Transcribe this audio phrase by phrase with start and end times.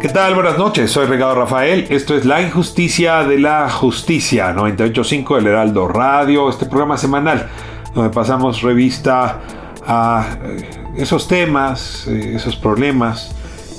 [0.00, 0.34] ¿Qué tal?
[0.34, 1.86] Buenas noches, soy Ricardo Rafael.
[1.90, 7.50] Esto es La Injusticia de la Justicia, 98.5 del Heraldo Radio, este programa semanal
[7.94, 9.40] donde pasamos revista
[9.86, 13.36] a eh, esos temas, eh, esos problemas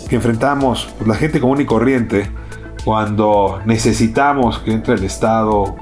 [0.09, 2.29] que enfrentamos pues, la gente común y corriente
[2.85, 5.75] cuando necesitamos que entre el Estado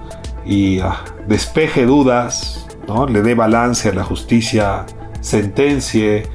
[0.46, 3.08] y ah, despeje dudas, ¿no?
[3.08, 4.86] le dé balance a la justicia,
[5.20, 6.30] sentencie,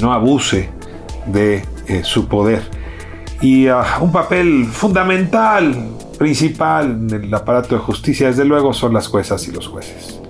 [0.00, 0.70] no abuse
[1.26, 2.79] de eh, su poder
[3.40, 5.74] y ah, un papel fundamental,
[6.18, 10.20] principal en el aparato de justicia, desde luego, son las juezas y los jueces.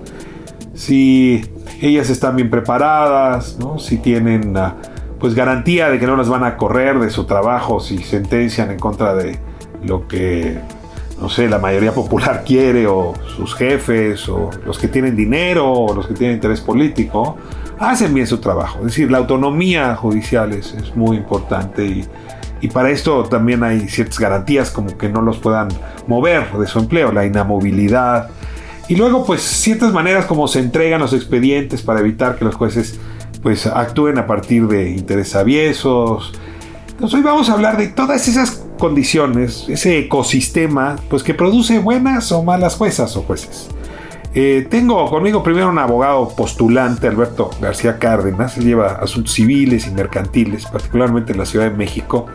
[0.74, 1.44] Si
[1.80, 4.76] ellas están bien preparadas, si tienen ah,
[5.18, 8.78] pues garantía de que no las van a correr de su trabajo si sentencian en
[8.78, 9.38] contra de
[9.84, 10.58] lo que
[11.20, 15.94] no sé, la mayoría popular quiere o sus jefes o los que tienen dinero o
[15.94, 17.36] los que tienen interés político,
[17.78, 18.78] hacen bien su trabajo.
[18.78, 22.04] Es decir, la autonomía judicial es, es muy importante y
[22.60, 25.68] y para esto también hay ciertas garantías como que no los puedan
[26.06, 28.30] mover de su empleo, la inamovilidad.
[28.88, 32.98] Y luego pues ciertas maneras como se entregan los expedientes para evitar que los jueces
[33.42, 36.32] pues actúen a partir de intereses aviesos.
[36.90, 42.30] Entonces hoy vamos a hablar de todas esas condiciones, ese ecosistema pues que produce buenas
[42.32, 43.68] o malas juezas o jueces.
[44.32, 48.56] Eh, tengo conmigo primero un abogado postulante, Alberto García Cárdenas.
[48.58, 52.26] Él lleva asuntos civiles y mercantiles, particularmente en la Ciudad de México.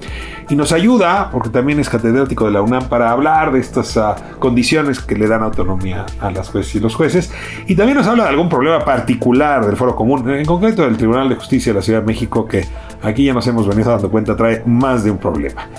[0.49, 4.15] Y nos ayuda, porque también es catedrático de la UNAM, para hablar de estas ah,
[4.39, 7.31] condiciones que le dan autonomía a las jueces y los jueces.
[7.65, 11.29] Y también nos habla de algún problema particular del Foro Común, en concreto del Tribunal
[11.29, 12.65] de Justicia de la Ciudad de México, que
[13.03, 15.69] aquí ya nos hemos venido dando cuenta trae más de un problema.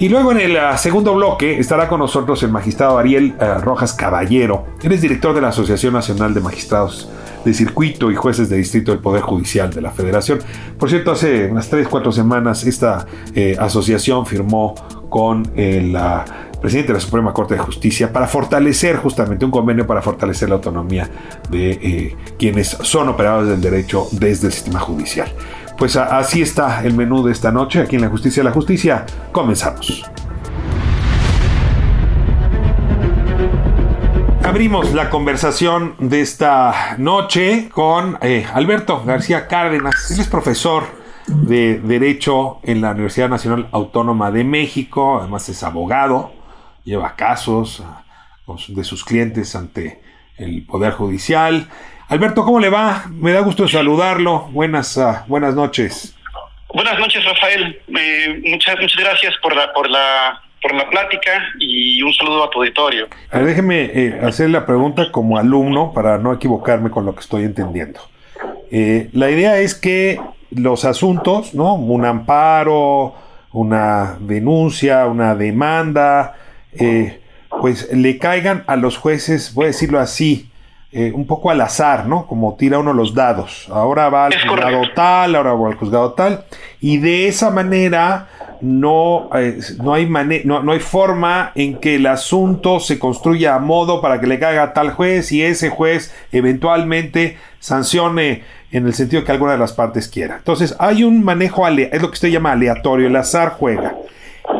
[0.00, 3.94] Y luego en el ah, segundo bloque estará con nosotros el magistrado Ariel ah, Rojas
[3.94, 4.66] Caballero.
[4.80, 7.10] Él es director de la Asociación Nacional de Magistrados
[7.44, 10.38] de Circuito y Jueces de Distrito del Poder Judicial de la Federación.
[10.78, 14.76] Por cierto, hace unas 3, 4 semanas esta eh, asociación firmó
[15.08, 16.24] con el ah,
[16.60, 20.56] presidente de la Suprema Corte de Justicia para fortalecer justamente un convenio para fortalecer la
[20.56, 21.10] autonomía
[21.50, 25.28] de eh, quienes son operadores del derecho desde el sistema judicial.
[25.78, 29.06] Pues así está el menú de esta noche aquí en la Justicia la Justicia.
[29.30, 30.04] Comenzamos.
[34.42, 40.10] Abrimos la conversación de esta noche con eh, Alberto García Cárdenas.
[40.10, 40.82] Él es profesor
[41.28, 45.20] de Derecho en la Universidad Nacional Autónoma de México.
[45.20, 46.32] Además es abogado.
[46.82, 48.02] Lleva casos ah,
[48.66, 50.02] de sus clientes ante
[50.38, 51.68] el Poder Judicial.
[52.08, 53.04] Alberto, ¿cómo le va?
[53.10, 54.48] Me da gusto saludarlo.
[54.52, 56.16] Buenas, ah, buenas noches.
[56.72, 57.78] Buenas noches, Rafael.
[58.46, 62.60] muchas, muchas gracias por la, por la, por la plática y un saludo a tu
[62.60, 63.08] auditorio.
[63.30, 68.00] déjeme eh, hacer la pregunta como alumno para no equivocarme con lo que estoy entendiendo.
[68.70, 70.18] Eh, la idea es que
[70.50, 71.74] los asuntos, ¿no?
[71.74, 73.16] Un amparo,
[73.52, 76.36] una denuncia, una demanda,
[76.72, 77.20] eh,
[77.60, 80.47] pues le caigan a los jueces, voy a decirlo así,
[80.90, 82.26] eh, un poco al azar, ¿no?
[82.26, 83.68] Como tira uno los dados.
[83.70, 86.44] Ahora va al juzgado tal, ahora va al juzgado tal.
[86.80, 88.28] Y de esa manera
[88.62, 93.58] no, eh, no, hay no, no, hay forma en que el asunto se construya a
[93.58, 98.94] modo para que le caiga a tal juez y ese juez eventualmente sancione en el
[98.94, 100.36] sentido que alguna de las partes quiera.
[100.38, 103.94] Entonces hay un manejo, es lo que usted llama aleatorio, el azar juega.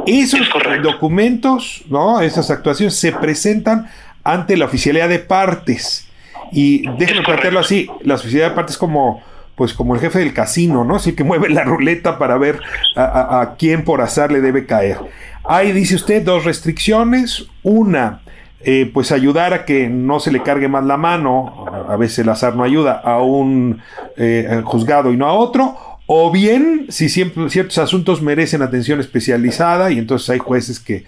[0.06, 0.46] Esos
[0.82, 2.20] documentos, ¿no?
[2.20, 3.88] esas actuaciones se presentan
[4.24, 6.07] ante la oficialidad de partes
[6.52, 9.22] y déjenme plantearlo así, la sociedad de parte es como,
[9.54, 10.96] pues como el jefe del casino, ¿no?
[10.96, 12.60] Así que mueve la ruleta para ver
[12.96, 14.98] a, quién por azar le debe caer.
[15.44, 17.46] Hay, dice usted, dos restricciones.
[17.62, 18.20] Una,
[18.60, 22.28] eh, pues ayudar a que no se le cargue más la mano, a veces el
[22.28, 23.80] azar no ayuda, a un
[24.16, 29.90] eh, juzgado y no a otro, o bien si siempre, ciertos asuntos merecen atención especializada
[29.90, 31.04] y entonces hay jueces que,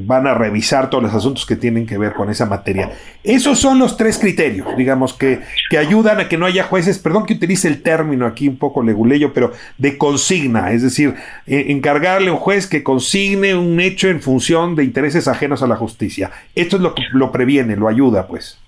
[0.00, 2.90] van a revisar todos los asuntos que tienen que ver con esa materia.
[3.22, 5.40] Esos son los tres criterios, digamos, que,
[5.70, 8.82] que ayudan a que no haya jueces, perdón que utilice el término aquí un poco
[8.82, 11.14] leguleyo, pero de consigna, es decir,
[11.46, 15.66] eh, encargarle a un juez que consigne un hecho en función de intereses ajenos a
[15.66, 16.30] la justicia.
[16.54, 18.60] Esto es lo que lo previene, lo ayuda, pues.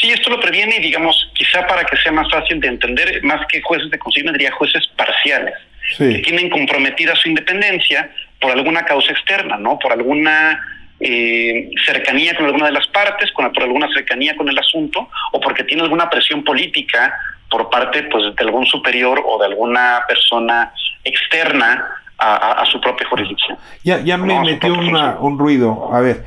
[0.00, 3.46] Sí, esto lo previene y digamos, quizá para que sea más fácil de entender, más
[3.46, 5.54] que jueces de consigna, diría jueces parciales,
[5.98, 8.10] que tienen comprometida su independencia
[8.42, 9.78] por alguna causa externa, ¿no?
[9.78, 10.60] Por alguna
[11.00, 15.40] eh, cercanía con alguna de las partes, con, por alguna cercanía con el asunto, o
[15.40, 17.14] porque tiene alguna presión política
[17.48, 20.72] por parte pues, de algún superior o de alguna persona
[21.04, 21.86] externa
[22.18, 23.58] a, su propia jurisdicción.
[23.82, 25.92] Ya, ya me metió un ruido.
[25.92, 26.24] A ver,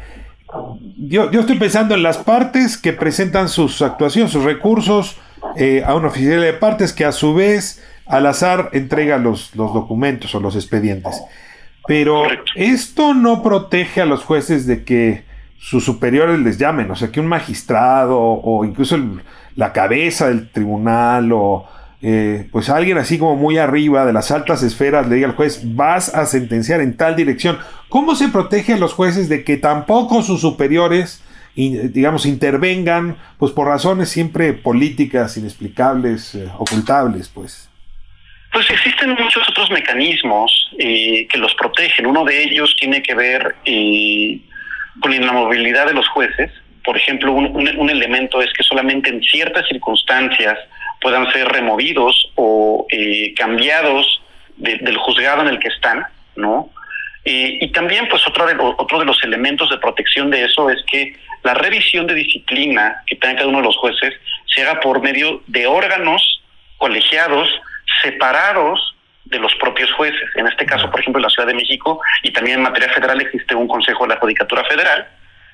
[0.98, 5.18] yo, yo estoy pensando en las partes que presentan sus actuaciones, sus recursos
[5.56, 9.74] eh, a un oficial de partes que a su vez al azar entrega los, los
[9.74, 11.24] documentos o los expedientes.
[11.88, 12.24] Pero
[12.56, 15.24] esto no protege a los jueces de que
[15.58, 18.98] sus superiores les llamen, o sea, que un magistrado o incluso
[19.56, 21.68] la cabeza del tribunal o
[22.08, 25.62] eh, pues alguien así como muy arriba de las altas esferas le diga al juez,
[25.76, 27.58] vas a sentenciar en tal dirección.
[27.90, 31.24] ¿Cómo se protege a los jueces de que tampoco sus superiores,
[31.56, 37.70] digamos, intervengan, pues por razones siempre políticas, inexplicables, eh, ocultables, pues?
[38.56, 42.06] Pues existen muchos otros mecanismos eh, que los protegen.
[42.06, 43.54] Uno de ellos tiene que ver
[45.02, 46.50] con la movilidad de los jueces.
[46.86, 50.58] Por ejemplo, un elemento es que solamente en ciertas circunstancias
[51.02, 54.22] puedan ser removidos o eh, cambiados
[54.56, 56.06] del juzgado en el que están,
[56.38, 56.70] ¿no?
[57.26, 61.18] y también, pues, otro de, otro de los elementos de protección de eso es que
[61.44, 64.14] la revisión de disciplina que tenga cada uno de los jueces
[64.46, 66.42] se haga por medio de órganos
[66.78, 67.50] colegiados
[68.02, 68.96] separados
[69.26, 70.30] de los propios jueces.
[70.36, 73.20] En este caso, por ejemplo, en la Ciudad de México y también en materia federal
[73.22, 75.08] existe un Consejo de la Judicatura Federal,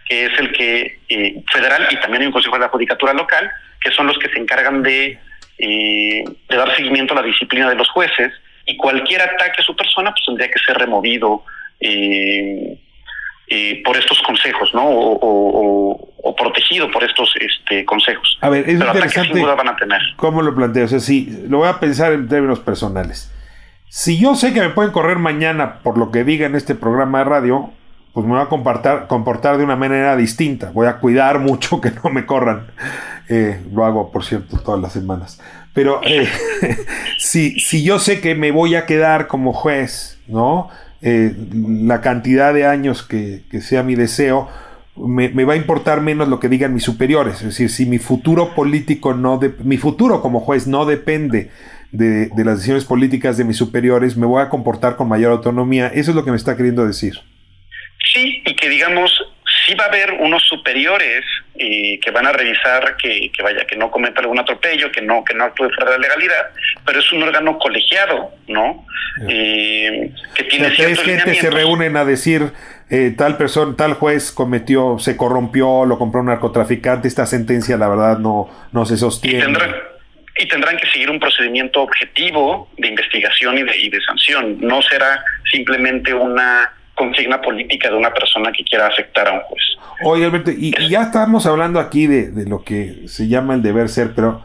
[0.07, 3.49] que es el que, eh, federal, y también hay un Consejo de la Judicatura Local,
[3.79, 5.19] que son los que se encargan de
[5.61, 8.33] de dar seguimiento a la disciplina de los jueces
[8.65, 11.43] y cualquier ataque a su persona pues tendría que ser removido
[11.79, 12.77] eh,
[13.53, 14.85] eh, por estos consejos, ¿no?
[14.87, 16.07] O,
[16.37, 18.37] protegido por estos este, consejos.
[18.39, 19.33] A ver, es interesante.
[19.33, 19.99] Sin duda van a tener.
[20.15, 20.85] ¿Cómo lo planteo?
[20.85, 23.29] O sea, si lo voy a pensar en términos personales.
[23.89, 27.19] Si yo sé que me pueden correr mañana por lo que diga en este programa
[27.19, 27.71] de radio,
[28.13, 30.71] pues me voy a comportar, comportar de una manera distinta.
[30.71, 32.67] Voy a cuidar mucho que no me corran.
[33.27, 35.41] Eh, lo hago, por cierto, todas las semanas.
[35.73, 36.29] Pero eh,
[37.19, 40.69] si, si yo sé que me voy a quedar como juez, ¿no?
[41.01, 44.49] Eh, la cantidad de años que, sea mi deseo,
[44.95, 47.35] me, va a importar menos lo que digan mis superiores.
[47.37, 51.49] Es decir, si mi futuro político no, de, mi futuro como juez no depende
[51.91, 55.87] de, de, las decisiones políticas de mis superiores, me voy a comportar con mayor autonomía.
[55.87, 57.15] Eso es lo que me está queriendo decir.
[58.13, 59.11] Sí, y que digamos,
[59.71, 61.23] sí va a haber unos superiores
[61.55, 65.33] y que van a revisar que, vaya, que no cometa algún atropello, que no, que
[65.33, 66.49] no actúe fuera de la legalidad,
[66.85, 68.85] pero es un órgano colegiado, ¿no?
[69.17, 72.53] que tiene tres gente se reúnen a decir
[72.89, 77.89] eh, tal persona, tal juez cometió, se corrompió, lo compró un narcotraficante, esta sentencia la
[77.89, 79.39] verdad no, no se sostiene.
[79.39, 79.75] Y tendrán,
[80.37, 84.57] y tendrán que seguir un procedimiento objetivo de investigación y de, y de sanción.
[84.61, 86.71] No será simplemente una
[87.01, 89.63] consigna política de una persona que quiera afectar a un juez.
[90.05, 94.13] Oye, Alberto, y, ya estamos hablando aquí de, lo que se llama el deber ser,
[94.13, 94.43] pero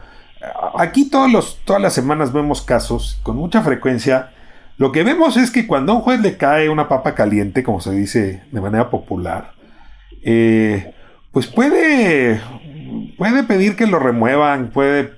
[0.79, 4.31] aquí todos los, todas las semanas vemos casos con mucha frecuencia.
[4.79, 7.83] Lo que vemos es que cuando a un juez le cae una papa caliente, como
[7.83, 9.53] se dice de manera popular,
[10.25, 10.95] eh,
[11.33, 12.41] pues puede,
[13.19, 15.13] puede pedir que lo remuevan, puede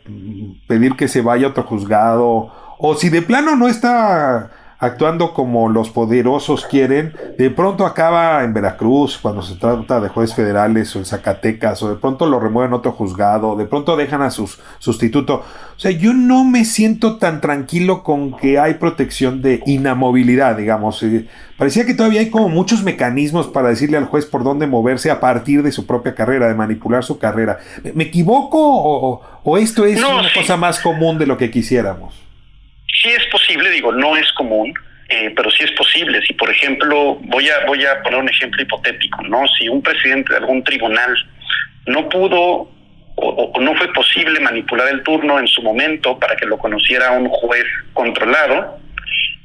[0.66, 5.68] pedir que se vaya a otro juzgado, o si de plano no está actuando como
[5.68, 11.00] los poderosos quieren, de pronto acaba en Veracruz cuando se trata de jueces federales o
[11.00, 14.48] en Zacatecas, o de pronto lo remueven a otro juzgado, de pronto dejan a su
[14.78, 15.42] sustituto.
[15.76, 21.02] O sea, yo no me siento tan tranquilo con que hay protección de inamovilidad, digamos.
[21.02, 25.10] Eh, parecía que todavía hay como muchos mecanismos para decirle al juez por dónde moverse
[25.10, 27.58] a partir de su propia carrera, de manipular su carrera.
[27.94, 28.58] ¿Me equivoco
[29.42, 32.27] o, esto es una cosa más común de lo que quisiéramos?
[32.92, 34.72] Sí es posible, digo, no es común,
[35.08, 36.20] eh, pero sí es posible.
[36.22, 39.46] Si, por ejemplo, voy a, voy a poner un ejemplo hipotético, ¿no?
[39.58, 41.14] Si un presidente de algún tribunal
[41.86, 42.70] no pudo
[43.20, 47.28] o, no fue posible manipular el turno en su momento para que lo conociera un
[47.28, 48.78] juez controlado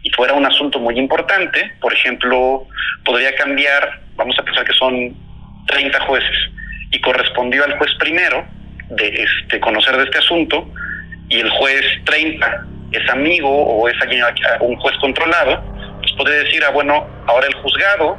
[0.03, 2.67] y fuera un asunto muy importante, por ejemplo,
[3.05, 5.15] podría cambiar, vamos a pensar que son
[5.67, 6.37] 30 jueces,
[6.91, 8.45] y correspondió al juez primero
[8.89, 10.69] de este, conocer de este asunto,
[11.29, 13.95] y el juez 30 es amigo o es
[14.61, 15.63] un juez controlado,
[15.99, 18.17] pues puede decir, ah, bueno, ahora el juzgado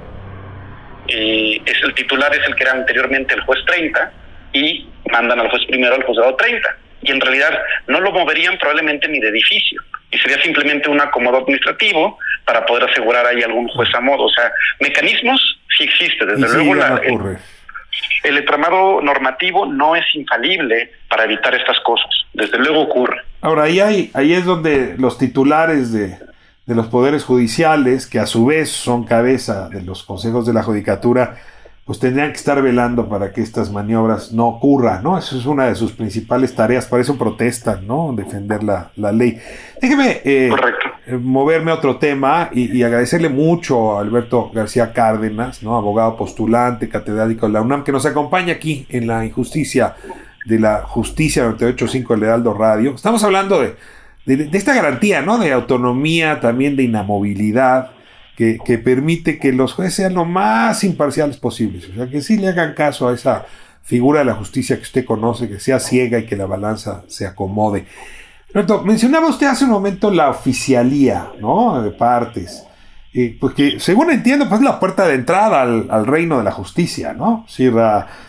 [1.09, 4.13] eh, es el titular, es el que era anteriormente el juez 30
[4.53, 6.77] y mandan al juez primero al juzgado 30.
[7.03, 9.83] Y en realidad no lo moverían probablemente ni de edificio.
[10.11, 14.25] Y sería simplemente un acomodo administrativo para poder asegurar ahí algún juez a modo.
[14.25, 14.51] O sea,
[14.81, 16.29] mecanismos sí existen.
[16.29, 17.39] Desde luego la, el
[18.23, 22.11] entramado normativo no es infalible para evitar estas cosas.
[22.33, 23.21] Desde luego ocurre.
[23.41, 26.19] Ahora, ahí, hay, ahí es donde los titulares de,
[26.67, 30.63] de los poderes judiciales, que a su vez son cabeza de los consejos de la
[30.63, 31.37] judicatura,
[31.85, 35.19] pues tendrían que estar velando para que estas maniobras no ocurran, ¿no?
[35.19, 38.15] Eso es una de sus principales tareas, por eso protestan, ¿no?
[38.17, 39.39] Defender la, ley.
[39.81, 40.51] Déjeme eh, eh,
[41.21, 45.77] moverme a otro tema y, agradecerle mucho a Alberto García Cárdenas, ¿no?
[45.77, 49.97] Abogado postulante, catedrático de la UNAM, que nos acompaña aquí en la injusticia
[50.47, 52.95] de la justicia 985 del Heraldo Radio.
[52.95, 53.77] Estamos hablando de,
[54.27, 55.39] de esta garantía, ¿no?
[55.39, 57.91] De autonomía, también de inamovilidad
[58.37, 61.89] que, permite que los jueces sean lo más imparciales posibles.
[61.89, 63.47] O sea, que sí le hagan caso a esa
[63.83, 67.27] figura de la justicia que usted conoce, que sea ciega y que la balanza se
[67.27, 67.87] acomode.
[68.55, 71.83] Roberto, mencionaba usted hace un momento la oficialía, ¿no?
[71.83, 72.65] De partes.
[73.13, 76.53] Eh, pues que, según entiendo, pues es la puerta de entrada al, reino de la
[76.53, 77.45] justicia, ¿no?
[77.49, 77.69] Si,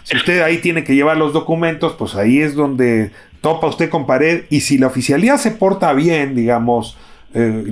[0.03, 4.07] si usted ahí tiene que llevar los documentos, pues ahí es donde topa usted con
[4.07, 4.45] pared.
[4.49, 6.97] Y si la oficialía se porta bien, digamos,
[7.35, 7.63] eh,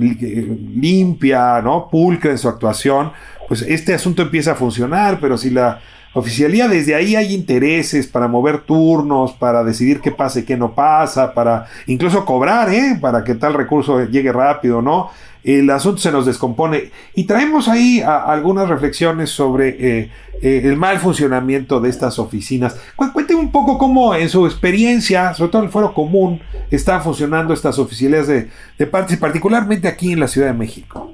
[0.76, 1.88] limpia, ¿no?
[1.90, 3.10] Pulcra en su actuación,
[3.48, 5.80] pues este asunto empieza a funcionar, pero si la
[6.14, 10.74] oficialía desde ahí hay intereses para mover turnos, para decidir qué pasa y qué no
[10.74, 12.98] pasa, para incluso cobrar, ¿eh?
[13.00, 15.10] Para que tal recurso llegue rápido, ¿no?
[15.44, 16.90] el asunto se nos descompone.
[17.14, 20.10] Y traemos ahí algunas reflexiones sobre eh,
[20.42, 22.76] eh, el mal funcionamiento de estas oficinas.
[22.96, 26.40] Cuénteme un poco cómo en su experiencia, sobre todo en el Foro Común,
[26.70, 31.12] están funcionando estas oficialidades de, de partes, particularmente aquí en la Ciudad de México.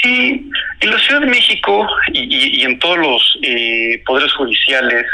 [0.00, 5.06] Sí, en la Ciudad de México y, en todos los eh, poderes judiciales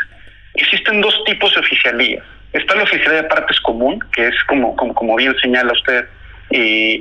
[0.55, 2.23] existen dos tipos de oficialía.
[2.53, 6.07] Está la oficialía de partes común, que es como, como, bien señala usted,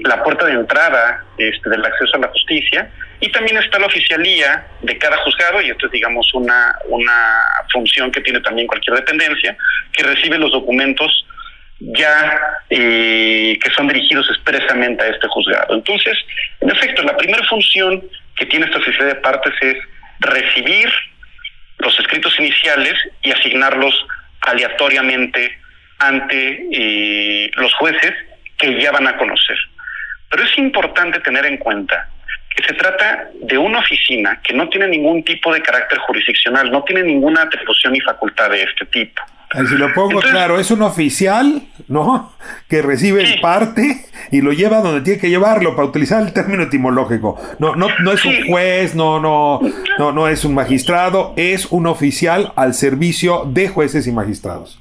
[0.03, 4.67] la puerta de entrada este, del acceso a la justicia y también está la oficialía
[4.81, 7.39] de cada juzgado y esto es digamos una, una
[7.71, 9.57] función que tiene también cualquier dependencia
[9.93, 11.25] que recibe los documentos
[11.79, 15.75] ya que son dirigidos expresamente a este juzgado.
[15.75, 16.17] Entonces,
[16.61, 18.03] en efecto, la primera función
[18.35, 19.77] que tiene esta oficialía de partes es
[20.19, 20.91] recibir
[21.79, 23.93] los escritos iniciales y asignarlos
[24.41, 25.59] aleatoriamente
[25.99, 28.13] ante eh, los jueces
[28.57, 29.57] que ya van a conocer.
[30.29, 32.09] Pero es importante tener en cuenta
[32.55, 36.83] que se trata de una oficina que no tiene ningún tipo de carácter jurisdiccional, no
[36.83, 39.21] tiene ninguna atribución y facultad de este tipo.
[39.51, 42.33] Si lo pongo claro, es un oficial, ¿no?
[42.67, 46.63] Que recibe el parte y lo lleva donde tiene que llevarlo, para utilizar el término
[46.63, 47.39] etimológico.
[47.57, 49.61] No, no, no es un juez, no, no,
[49.97, 54.79] no, no es un magistrado, es un oficial al servicio de jueces y magistrados.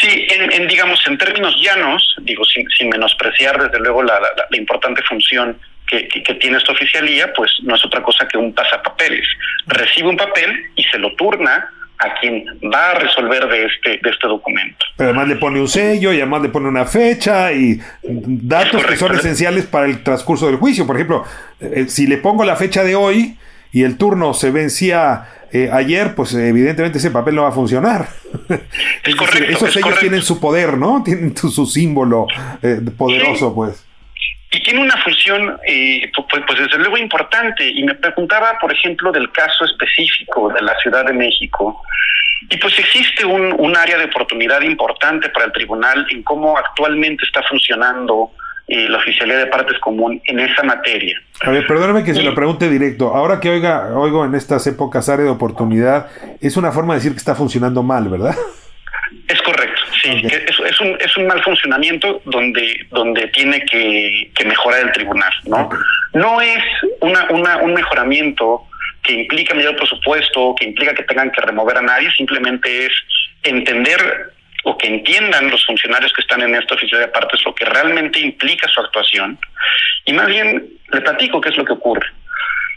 [0.00, 4.18] Sí, en, digamos, en términos llanos, digo, sin, menospreciar desde luego la,
[4.52, 6.08] importante función que,
[6.40, 9.26] tiene esta oficialía, pues no es otra cosa que un pasapapeles.
[9.66, 14.10] Recibe un papel y se lo turna a quien va a resolver de este, de
[14.10, 14.84] este documento.
[14.96, 18.96] Pero además le pone un sello y además le pone una fecha y datos que
[18.96, 20.86] son esenciales para el transcurso del juicio.
[20.86, 21.24] Por ejemplo,
[21.60, 23.36] eh, si le pongo la fecha de hoy
[23.72, 28.08] y el turno se vencía eh, ayer, pues evidentemente ese papel no va a funcionar.
[29.04, 31.02] Es correcto, esos ellos tienen su poder, ¿no?
[31.04, 32.26] Tienen su, símbolo
[32.62, 33.84] eh, poderoso, pues.
[34.54, 37.68] Y tiene una función, eh, pues, pues, desde luego importante.
[37.68, 41.82] Y me preguntaba, por ejemplo, del caso específico de la Ciudad de México.
[42.48, 47.24] Y pues existe un, un área de oportunidad importante para el tribunal en cómo actualmente
[47.24, 48.30] está funcionando
[48.66, 51.20] la oficialidad de partes común en esa materia.
[51.42, 53.14] A ver, perdóname que se lo pregunte directo.
[53.14, 56.08] Ahora que oiga, oigo en estas épocas área de oportunidad,
[56.40, 58.34] es una forma de decir que está funcionando mal, ¿verdad?
[60.04, 60.22] Sí.
[60.26, 65.70] Es, es, un, es un mal funcionamiento donde, donde tiene que, mejorar el tribunal, ¿no?
[66.12, 66.62] No es
[67.00, 68.66] una, una, un mejoramiento
[69.02, 72.92] que implica mayor presupuesto, que implica que tengan que remover a nadie, simplemente es
[73.44, 74.32] entender
[74.64, 78.18] o que entiendan los funcionarios que están en esta oficina de partes lo que realmente
[78.18, 79.38] implica su actuación.
[80.04, 82.06] Y más bien le platico qué es lo que ocurre.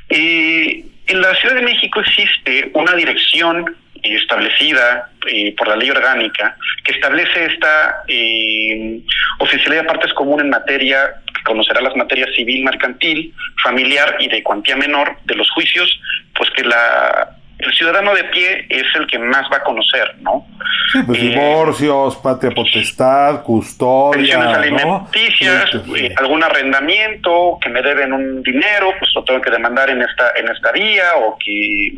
[0.10, 3.76] Eh, en la Ciudad de México existe una dirección
[4.16, 9.00] establecida eh, por la ley orgánica que establece esta eh,
[9.40, 14.44] oficialidad de partes común en materia que conocerá las materias civil, mercantil, familiar y de
[14.44, 16.00] cuantía menor de los juicios,
[16.36, 20.46] pues que la el ciudadano de pie es el que más va a conocer, ¿no?
[20.92, 24.18] Sí, pues divorcios, patria potestad, custodia.
[24.18, 29.90] Pensiones alimenticias, eh, algún arrendamiento, que me deben un dinero, pues lo tengo que demandar
[29.90, 31.92] en esta, en esta vía, o que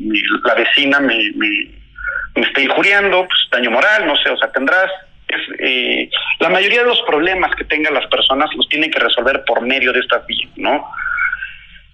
[0.45, 1.67] la vecina me, me,
[2.43, 4.89] esté injuriando, pues daño moral, no sé, o sea, tendrás.
[5.59, 9.61] Eh, la mayoría de los problemas que tengan las personas los tienen que resolver por
[9.61, 10.91] medio de esta vía, ¿no?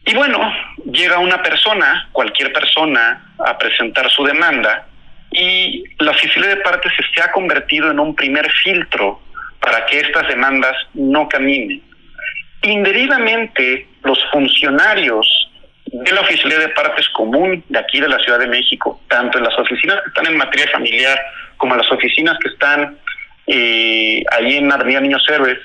[0.05, 0.53] Y bueno,
[0.91, 4.85] llega una persona, cualquier persona, a presentar su demanda
[5.31, 9.19] y la oficina de partes se ha convertido en un primer filtro
[9.59, 11.81] para que estas demandas no caminen.
[12.61, 15.44] Indebidamente, los funcionarios
[15.85, 19.43] de la Oficina de Partes Común de aquí de la Ciudad de México, tanto en
[19.43, 21.19] las oficinas que están en materia familiar
[21.57, 22.97] como en las oficinas que están
[23.47, 25.59] eh, ahí en Avenida Niños Héroes,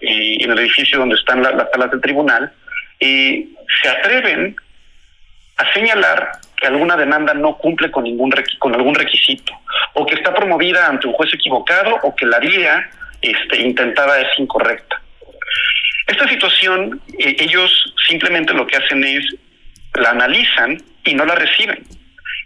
[0.00, 2.52] eh, en el edificio donde están las salas del tribunal,
[3.00, 3.46] eh,
[3.82, 4.56] se atreven
[5.56, 9.52] a señalar que alguna demanda no cumple con ningún con algún requisito
[9.94, 12.90] o que está promovida ante un juez equivocado o que la vía
[13.22, 15.00] este, intentada es incorrecta.
[16.06, 19.24] Esta situación eh, ellos simplemente lo que hacen es
[19.96, 21.84] la analizan y no la reciben.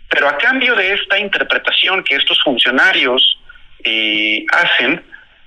[0.08, 3.38] Pero a cambio de esta interpretación que estos funcionarios
[3.84, 5.02] eh, hacen,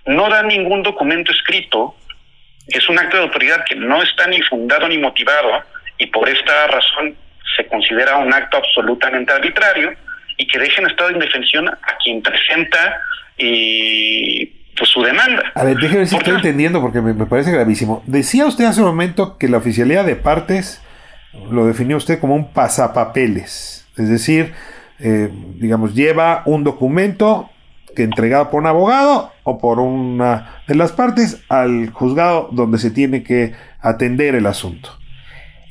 [0.05, 1.95] no dan ningún documento escrito,
[2.67, 5.63] es un acto de autoridad que no está ni fundado ni motivado
[5.97, 7.15] y por esta razón
[7.55, 9.93] se considera un acto absolutamente arbitrario
[10.37, 13.01] y que deja en estado de indefensión a quien presenta
[13.37, 14.45] y
[14.77, 15.51] pues, su demanda.
[15.55, 18.03] A ver, déjeme ver si estoy entendiendo porque me, parece gravísimo.
[18.07, 20.82] Decía usted hace un momento que la oficialidad de partes
[21.49, 24.53] lo definió usted como un pasapapeles, es decir,
[24.99, 27.49] eh, digamos, lleva un documento
[27.95, 32.91] que entregado por un abogado o por una de las partes al juzgado donde se
[32.91, 34.89] tiene que atender el asunto.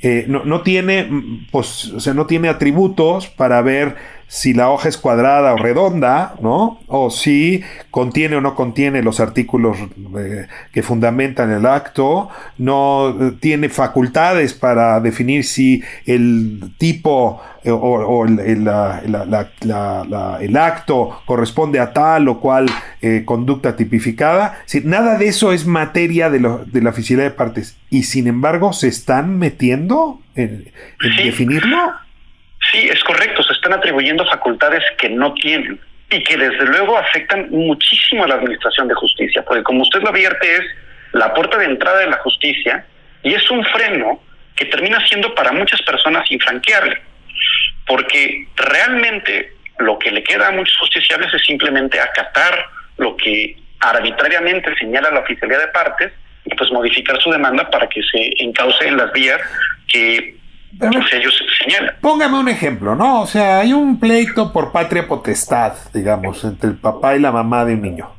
[0.02, 1.08] Eh, no, no, tiene,
[1.52, 3.94] pues, o sea, no tiene atributos para ver
[4.32, 6.80] si la hoja es cuadrada o redonda, ¿no?
[6.86, 9.76] O si contiene o no contiene los artículos
[10.16, 17.70] eh, que fundamentan el acto, no eh, tiene facultades para definir si el tipo eh,
[17.70, 18.66] o, el, el,
[20.56, 22.70] acto corresponde a tal o cual
[23.26, 24.62] conducta tipificada.
[24.64, 28.72] Si, nada de eso es materia de, de, la oficialidad de partes y sin embargo
[28.72, 30.72] se están metiendo en,
[31.22, 31.76] definirlo.
[32.72, 35.78] Sí, es correcto, se están atribuyendo facultades que no tienen
[36.10, 40.08] y que desde luego afectan muchísimo a la administración de justicia, porque como usted lo
[40.08, 40.62] advierte es
[41.12, 42.84] la puerta de entrada de la justicia
[43.22, 44.22] y es un freno
[44.56, 47.00] que termina siendo para muchas personas infranqueable,
[47.86, 54.74] porque realmente lo que le queda a muchos justiciables es simplemente acatar lo que arbitrariamente
[54.76, 56.12] señala la oficialidad de partes
[56.44, 59.40] y pues modificar su demanda para que se encauce en las vías
[59.88, 60.36] que
[60.80, 61.94] ellos señalan.
[62.00, 63.22] Póngame un ejemplo, ¿no?
[63.22, 67.64] O sea, hay un pleito por patria potestad, digamos, entre el papá y la mamá
[67.64, 68.10] de un niño.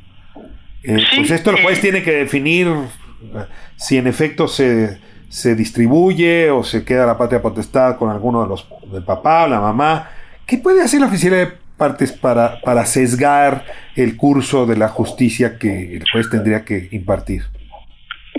[0.83, 3.45] Eh, pues esto el juez tiene que definir eh,
[3.77, 8.49] si en efecto se, se distribuye o se queda la patria potestad con alguno de
[8.49, 10.09] los del papá o la mamá.
[10.45, 15.57] ¿Qué puede hacer la oficina de partes para, para sesgar el curso de la justicia
[15.57, 17.43] que el juez tendría que impartir?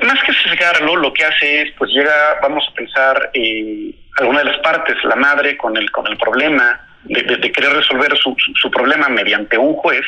[0.02, 4.44] Más que sesgarlo, lo que hace es, pues llega, vamos a pensar, eh, alguna de
[4.46, 9.08] las partes, la madre con el, con el problema de, querer resolver su, su, problema
[9.08, 10.04] mediante un juez,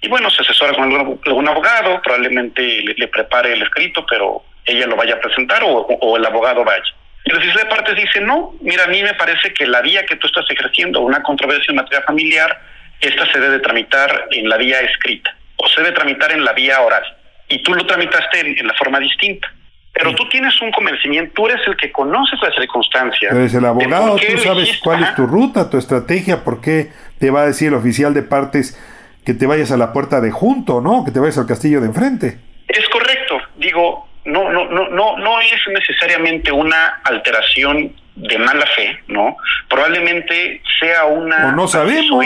[0.00, 4.96] y bueno, se asesora con algún, abogado, probablemente le, prepare el escrito, pero ella lo
[4.96, 6.84] vaya a presentar o, el abogado vaya.
[7.24, 10.04] Y la oficina de partes dice, no, mira, a mí me parece que la vía
[10.04, 12.60] que tú estás ejerciendo, una controversia en materia familiar,
[13.00, 16.80] esta se debe tramitar en la vía escrita o se debe tramitar en la vía
[16.80, 17.04] oral.
[17.48, 19.50] Y tú lo tramitaste en la forma distinta.
[19.98, 23.32] Pero tú tienes un convencimiento, tú eres el que conoces las circunstancias.
[23.32, 27.42] Eres el abogado, tú sabes cuál es tu ruta, tu estrategia, por qué te va
[27.42, 28.78] a decir el oficial de partes
[29.24, 31.04] que te vayas a la puerta de junto, ¿no?
[31.04, 32.38] Que te vayas al castillo de enfrente.
[32.68, 38.98] Es correcto, digo, no, no, no, no, no es necesariamente una alteración de mala fe,
[39.08, 39.36] ¿no?
[39.68, 42.24] Probablemente sea una o no sabemos.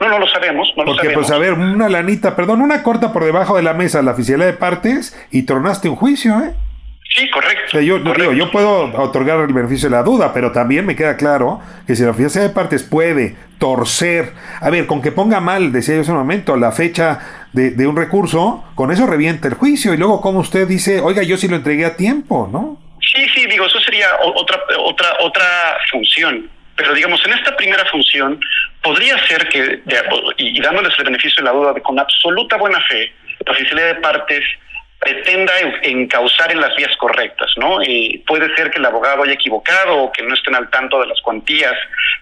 [0.00, 1.14] No, no lo sabemos, no Porque, lo sabemos.
[1.14, 4.46] pues, a ver, una lanita, perdón, una corta por debajo de la mesa, la oficialidad
[4.46, 6.54] de partes, y tronaste un juicio, ¿eh?
[7.14, 7.78] Sí, correcto.
[7.80, 11.60] yo, Digo, yo puedo otorgar el beneficio de la duda, pero también me queda claro
[11.86, 15.96] que si la oficina de partes puede torcer, a ver, con que ponga mal, decía
[15.96, 17.20] yo hace un momento, la fecha
[17.52, 21.36] de, un recurso, con eso revienta el juicio y luego como usted dice, oiga, yo
[21.36, 22.80] sí lo entregué a tiempo, ¿no?
[23.00, 25.44] Sí, sí, digo, eso sería otra, otra, otra
[25.90, 26.48] función.
[26.76, 28.40] Pero digamos, en esta primera función,
[28.82, 29.82] podría ser que,
[30.38, 33.12] y, dándoles el beneficio de la duda, con absoluta buena fe,
[33.44, 34.44] la oficialidad de partes
[35.02, 37.78] pretenda encauzar en las vías correctas, ¿no?
[38.26, 41.20] puede ser que el abogado haya equivocado o que no estén al tanto de las
[41.20, 41.74] cuantías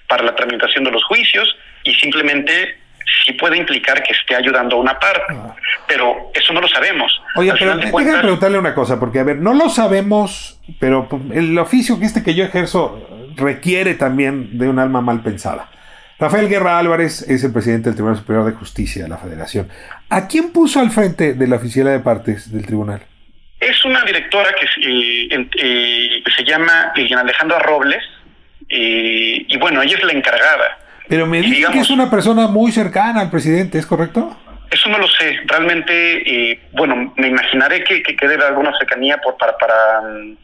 [0.09, 2.79] para la tramitación de los juicios y simplemente
[3.25, 5.55] sí puede implicar que esté ayudando a una parte, ah.
[5.87, 7.21] pero eso no lo sabemos.
[7.37, 11.99] Oye, pero déjame preguntarle una cosa, porque a ver, no lo sabemos, pero el oficio
[11.99, 15.69] que este que yo ejerzo requiere también de un alma mal pensada.
[16.21, 19.69] Rafael Guerra Álvarez es el presidente del Tribunal Superior de Justicia de la Federación.
[20.11, 23.01] ¿A quién puso al frente de la oficialidad de partes del tribunal?
[23.59, 28.03] Es una directora que, eh, eh, se llama Alejandra Robles,
[28.69, 30.79] eh, y bueno, ella es la encargada.
[31.09, 34.37] Pero me dice que es una persona muy cercana al presidente, ¿es correcto?
[34.71, 35.41] Eso no lo sé.
[35.47, 39.75] Realmente, eh, bueno, me imaginaré que, que, quede alguna cercanía por, para, para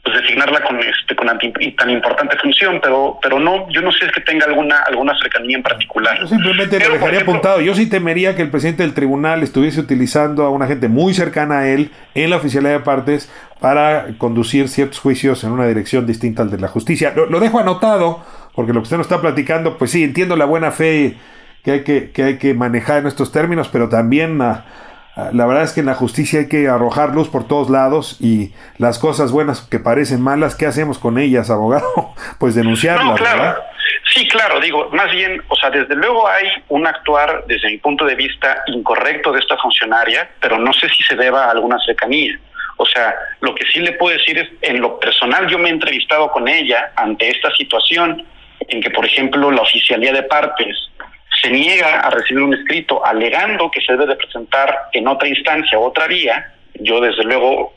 [0.03, 4.13] pues, designarla con este con tan importante función, pero pero no, yo no sé si
[4.13, 6.19] que tenga alguna alguna cercanía en particular.
[6.19, 7.61] Yo simplemente lo dejaría apuntado.
[7.61, 11.61] Yo sí temería que el presidente del tribunal estuviese utilizando a una gente muy cercana
[11.61, 16.43] a él en la oficialidad de partes para conducir ciertos juicios en una dirección distinta
[16.43, 17.13] al de la justicia.
[17.15, 18.25] Lo, lo dejo anotado,
[18.57, 21.17] porque lo que usted nos está platicando, pues sí, entiendo la buena fe
[21.67, 24.65] que hay que, que, hay que manejar en estos términos, pero también ah,
[25.17, 28.19] ah, la verdad es que en la justicia hay que arrojar luz por todos lados
[28.21, 32.15] y las cosas buenas que parecen malas, ¿qué hacemos con ellas, abogado?
[32.39, 33.61] Pues denunciarlas, claro.
[34.15, 38.05] Sí, claro, digo, más bien, o sea, desde luego hay un actuar, desde mi punto
[38.05, 42.39] de vista, incorrecto de esta funcionaria, pero no sé si se deba a alguna cercanía.
[42.77, 45.73] O sea, lo que sí le puedo decir es, en lo personal yo me he
[45.73, 48.25] entrevistado con ella ante esta situación
[48.69, 50.77] en que, por ejemplo, la oficialía de partes
[51.47, 55.79] se niega a recibir un escrito alegando que se debe de presentar en otra instancia,
[55.79, 57.73] otra vía, yo desde luego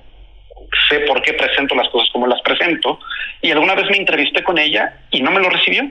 [0.89, 2.99] sé por qué presento las cosas como las presento,
[3.41, 5.89] y alguna vez me entrevisté con ella y no me lo recibió.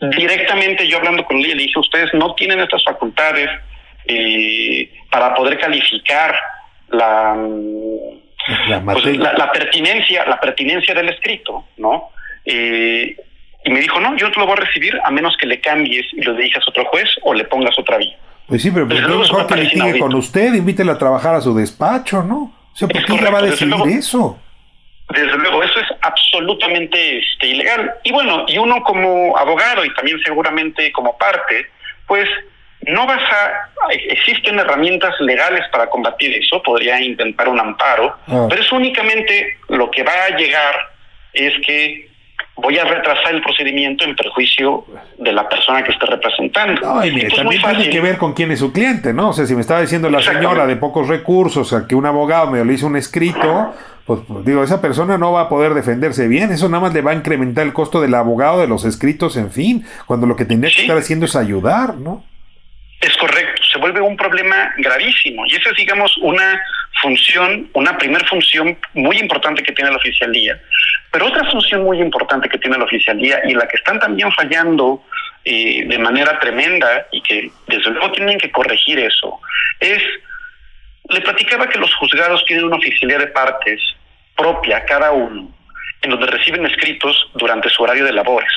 [0.00, 3.48] Directamente yo hablando con ella le dije, ustedes no tienen estas facultades
[4.06, 6.34] eh, para poder calificar
[6.90, 7.34] la,
[8.68, 12.10] la, pues, la, pertinencia, la pertinencia del escrito, ¿no?
[12.44, 13.16] Eh,
[13.66, 15.60] y me dijo, no, yo no te lo voy a recibir a menos que le
[15.60, 18.16] cambies y lo dirijas a otro juez o le pongas otra vía.
[18.46, 21.52] Pues sí, pero pues es mejor que litigue con usted, invítela a trabajar a su
[21.52, 22.54] despacho, ¿no?
[22.72, 24.38] O sea, ¿por qué ella va a decidir eso?
[25.10, 27.92] Desde luego, eso es absolutamente este, ilegal.
[28.04, 31.66] Y bueno, y uno como abogado y también seguramente como parte,
[32.06, 32.28] pues
[32.82, 33.70] no vas a...
[33.90, 38.46] Existen herramientas legales para combatir eso, podría intentar un amparo, ah.
[38.48, 40.74] pero es únicamente lo que va a llegar
[41.32, 42.15] es que
[42.56, 44.84] voy a retrasar el procedimiento en perjuicio
[45.18, 46.80] de la persona que esté representando.
[46.80, 49.30] No, y también tiene que ver con quién es su cliente, ¿no?
[49.30, 52.50] O sea, si me estaba diciendo la señora de pocos recursos, a que un abogado
[52.50, 53.74] me le hizo un escrito,
[54.06, 57.02] pues, pues digo, esa persona no va a poder defenderse bien, eso nada más le
[57.02, 60.44] va a incrementar el costo del abogado, de los escritos, en fin, cuando lo que
[60.44, 62.24] tendría que estar haciendo es ayudar, ¿no?
[63.00, 66.62] Es correcto, se vuelve un problema gravísimo y esa es, digamos, una
[67.02, 70.58] función, una primer función muy importante que tiene la oficialía.
[71.12, 75.04] Pero otra función muy importante que tiene la oficialía y la que están también fallando
[75.44, 79.40] eh, de manera tremenda y que desde luego tienen que corregir eso,
[79.78, 80.02] es,
[81.10, 83.78] le platicaba que los juzgados tienen una oficialía de partes
[84.34, 85.50] propia, cada uno,
[86.00, 88.52] en donde reciben escritos durante su horario de labores.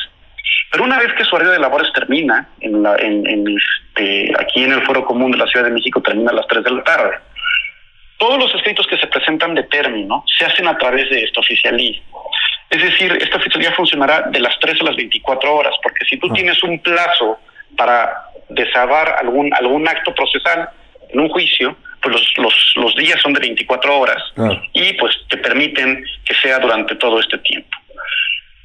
[0.72, 4.74] Pero una vez que su horario de labores termina, en la, en, este, aquí en
[4.74, 7.18] el Foro Común de la Ciudad de México termina a las 3 de la tarde,
[8.18, 12.00] todos los escritos que se presentan de término se hacen a través de esta oficialía.
[12.70, 16.28] Es decir, esta oficialía funcionará de las 3 a las 24 horas, porque si tú
[16.30, 16.34] ah.
[16.36, 17.40] tienes un plazo
[17.76, 20.70] para desabar algún, algún acto procesal
[21.10, 24.62] en un juicio, pues los, los, los días son de 24 horas ah.
[24.74, 27.79] y pues te permiten que sea durante todo este tiempo.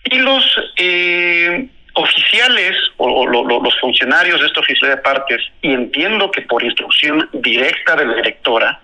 [0.05, 0.45] Y los
[0.77, 7.29] eh, oficiales o, los funcionarios de esta oficina de partes, y entiendo que por instrucción
[7.33, 8.81] directa de la directora,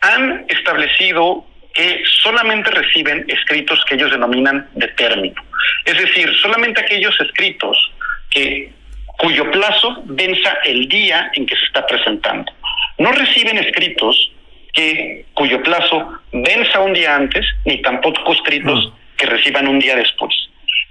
[0.00, 5.42] han establecido que solamente reciben escritos que ellos denominan de término.
[5.84, 7.92] Es decir, solamente aquellos escritos
[8.30, 8.72] que
[9.18, 12.52] cuyo plazo venza el día en que se está presentando.
[12.98, 14.32] No reciben escritos
[14.72, 20.34] que cuyo plazo venza un día antes, ni tampoco escritos que reciban un día después.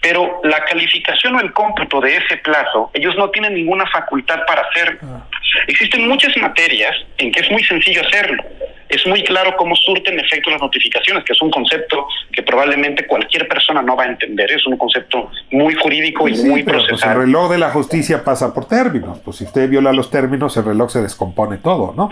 [0.01, 4.61] Pero la calificación o el cómputo de ese plazo, ellos no tienen ninguna facultad para
[4.61, 4.99] hacerlo.
[5.03, 5.25] Ah.
[5.67, 8.43] Existen muchas materias en que es muy sencillo hacerlo.
[8.87, 13.47] Es muy claro cómo surten efecto las notificaciones, que es un concepto que probablemente cualquier
[13.47, 14.51] persona no va a entender.
[14.51, 16.91] Es un concepto muy jurídico y muy procesal.
[16.91, 19.19] Pues el reloj de la justicia pasa por términos.
[19.25, 22.09] Pues si usted viola los términos, el reloj se descompone todo, ¿no?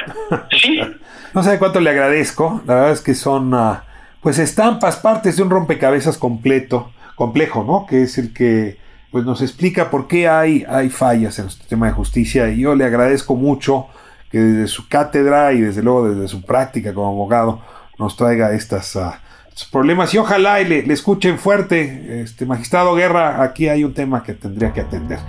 [0.50, 0.82] Sí.
[1.34, 2.64] no sé cuánto le agradezco.
[2.66, 3.84] La verdad es que son, ah,
[4.24, 7.86] pues, estampas, partes de un rompecabezas completo complejo, ¿no?
[7.86, 8.78] Que es el que
[9.12, 12.74] pues nos explica por qué hay, hay fallas en el sistema de justicia y yo
[12.74, 13.88] le agradezco mucho
[14.32, 17.62] que desde su cátedra y desde luego desde su práctica como abogado
[18.00, 19.22] nos traiga estas, ah,
[19.54, 22.22] sus problemas y ojalá y le, escuchen fuerte.
[22.24, 25.20] Este magistrado Guerra, aquí hay un tema que tendría que atender.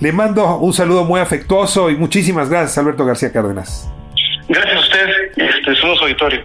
[0.00, 3.90] Le mando un saludo muy afectuoso y muchísimas gracias, Alberto García Cárdenas.
[4.48, 6.42] Gracias a usted, este, auditorio.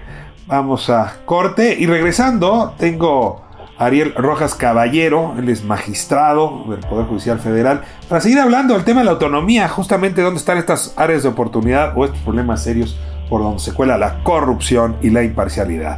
[0.47, 3.41] Vamos a corte y regresando, tengo
[3.79, 8.99] Ariel Rojas Caballero, él es magistrado del Poder Judicial Federal, para seguir hablando del tema
[8.99, 12.95] de la autonomía, justamente dónde están estas áreas de oportunidad o estos problemas serios
[13.27, 15.97] por donde se cuela la corrupción y la imparcialidad.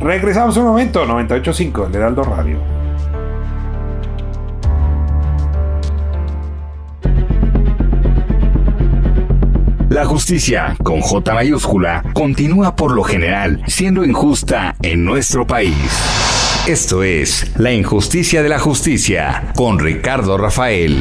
[0.00, 2.85] Regresamos un momento, 98.5, el Heraldo Radio.
[9.96, 15.74] La justicia, con J mayúscula, continúa por lo general siendo injusta en nuestro país.
[16.68, 20.98] Esto es La Injusticia de la Justicia con Ricardo Rafael.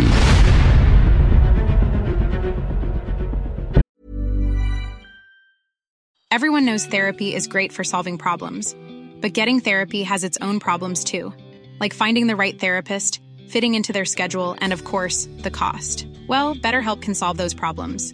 [6.32, 8.74] Everyone knows therapy is great for solving problems,
[9.20, 11.34] but getting therapy has its own problems too,
[11.82, 16.08] like finding the right therapist, fitting into their schedule, and of course, the cost.
[16.30, 18.14] Well, BetterHelp can solve those problems.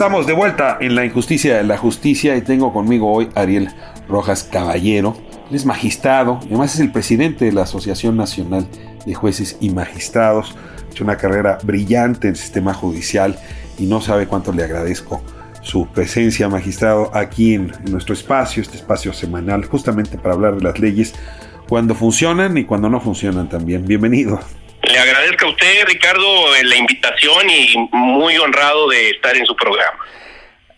[0.00, 3.68] Estamos de vuelta en la injusticia de la justicia y tengo conmigo hoy Ariel
[4.08, 5.14] Rojas Caballero.
[5.50, 8.66] Él es magistrado además es el presidente de la Asociación Nacional
[9.04, 10.56] de Jueces y Magistrados.
[10.56, 13.38] Ha hecho una carrera brillante en el sistema judicial
[13.78, 15.20] y no sabe cuánto le agradezco
[15.60, 20.62] su presencia, magistrado, aquí en, en nuestro espacio, este espacio semanal, justamente para hablar de
[20.62, 21.14] las leyes
[21.68, 23.84] cuando funcionan y cuando no funcionan también.
[23.84, 24.40] Bienvenido.
[24.90, 29.98] Le agradezco a usted, Ricardo, la invitación y muy honrado de estar en su programa.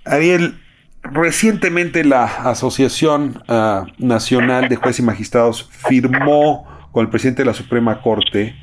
[0.05, 0.61] Ariel,
[1.03, 7.55] recientemente la Asociación ah, Nacional de Jueces y Magistrados firmó con el presidente de la
[7.55, 8.55] Suprema Corte,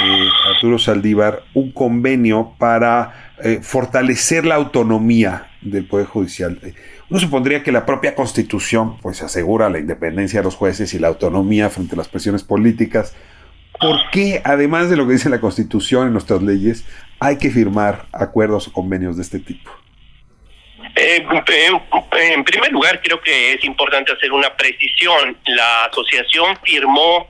[0.00, 6.60] eh, Arturo Saldívar, un convenio para eh, fortalecer la autonomía del Poder Judicial.
[7.08, 11.08] Uno supondría que la propia Constitución pues asegura la independencia de los jueces y la
[11.08, 13.14] autonomía frente a las presiones políticas,
[13.80, 16.84] ¿Por qué, además de lo que dice la Constitución y nuestras leyes,
[17.20, 19.70] hay que firmar acuerdos o convenios de este tipo?
[20.96, 21.24] Eh,
[22.12, 25.36] en primer lugar, creo que es importante hacer una precisión.
[25.46, 27.28] La asociación firmó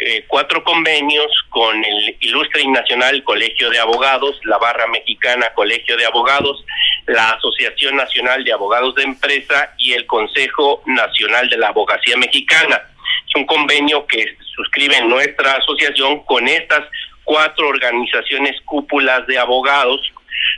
[0.00, 5.96] eh, cuatro convenios con el Ilustre y Nacional Colegio de Abogados, la Barra Mexicana Colegio
[5.96, 6.64] de Abogados,
[7.06, 12.80] la Asociación Nacional de Abogados de Empresa y el Consejo Nacional de la Abogacía Mexicana.
[13.26, 16.84] Es un convenio que suscribe nuestra asociación con estas
[17.22, 20.00] cuatro organizaciones cúpulas de abogados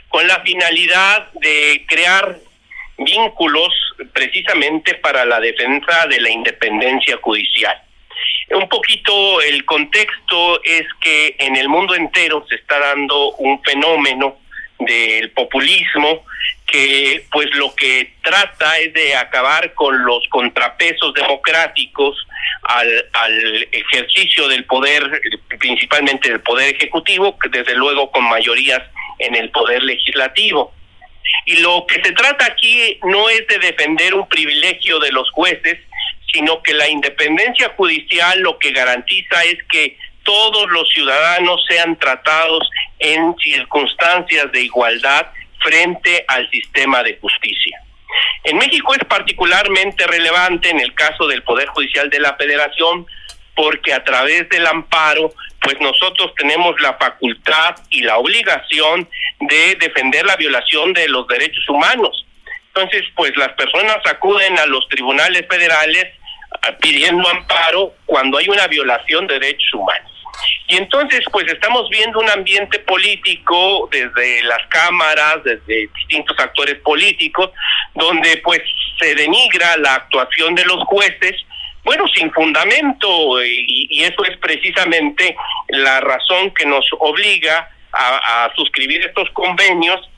[0.09, 2.37] con la finalidad de crear
[2.97, 3.73] vínculos
[4.13, 7.79] precisamente para la defensa de la independencia judicial.
[8.51, 14.37] Un poquito el contexto es que en el mundo entero se está dando un fenómeno
[14.79, 16.25] del populismo
[16.67, 22.15] que pues lo que trata es de acabar con los contrapesos democráticos
[22.63, 25.21] al, al ejercicio del poder,
[25.59, 28.81] principalmente del poder ejecutivo, que desde luego con mayorías
[29.19, 30.73] en el poder legislativo.
[31.45, 35.79] Y lo que se trata aquí no es de defender un privilegio de los jueces,
[36.33, 42.69] sino que la independencia judicial lo que garantiza es que todos los ciudadanos sean tratados
[42.99, 45.27] en circunstancias de igualdad
[45.59, 47.81] frente al sistema de justicia.
[48.43, 53.05] En México es particularmente relevante en el caso del Poder Judicial de la Federación
[53.55, 59.07] porque a través del amparo, pues nosotros tenemos la facultad y la obligación
[59.39, 62.25] de defender la violación de los derechos humanos.
[62.73, 66.07] Entonces, pues las personas acuden a los tribunales federales
[66.61, 70.10] ah, pidiendo amparo cuando hay una violación de derechos humanos.
[70.67, 77.51] Y entonces, pues estamos viendo un ambiente político desde las cámaras, desde distintos actores políticos,
[77.93, 78.61] donde pues
[78.99, 81.35] se denigra la actuación de los jueces,
[81.83, 85.35] bueno, sin fundamento, y, eso es precisamente
[85.69, 90.09] la razón que nos obliga a, suscribir estos convenios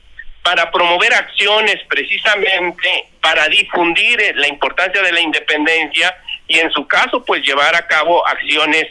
[0.42, 6.14] para promover acciones precisamente para difundir la importancia de la independencia
[6.46, 8.86] y en su caso pues llevar a cabo acciones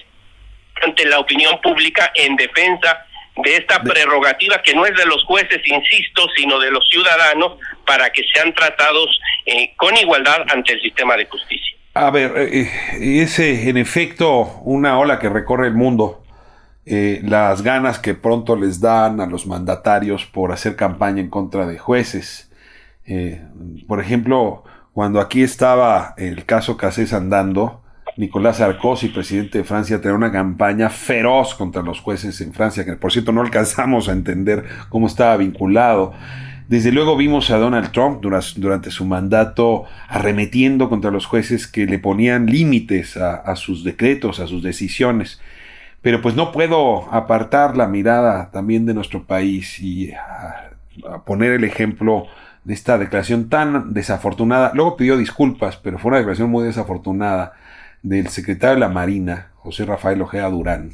[0.81, 3.05] ante la opinión pública en defensa
[3.35, 8.11] de esta prerrogativa que no es de los jueces, insisto, sino de los ciudadanos para
[8.11, 11.77] que sean tratados eh, con igualdad ante el sistema de justicia.
[11.95, 16.19] A ver, eh, eh, es en efecto una ola que recorre el mundo.
[16.85, 21.77] las ganas que pronto les dan a los mandatarios por hacer campaña en contra de
[21.77, 22.51] jueces.
[23.87, 27.82] por ejemplo, cuando aquí estaba el caso Casés andando,
[28.15, 32.93] Nicolás Sarkozy, presidente de Francia, tenía una campaña feroz contra los jueces en Francia, que
[32.93, 36.13] por cierto no alcanzamos a entender cómo estaba vinculado.
[36.67, 41.99] Desde luego vimos a Donald Trump durante, su mandato arremetiendo contra los jueces que le
[41.99, 45.41] ponían límites a, sus decretos, a sus decisiones.
[46.01, 50.11] Pero pues no puedo apartar la mirada también de nuestro país y
[51.25, 52.27] poner el ejemplo
[52.63, 54.71] de esta declaración tan desafortunada.
[54.73, 57.53] Luego pidió disculpas, pero fue una declaración muy desafortunada
[58.03, 60.91] del secretario de la Marina, José Rafael Ojeda Durán.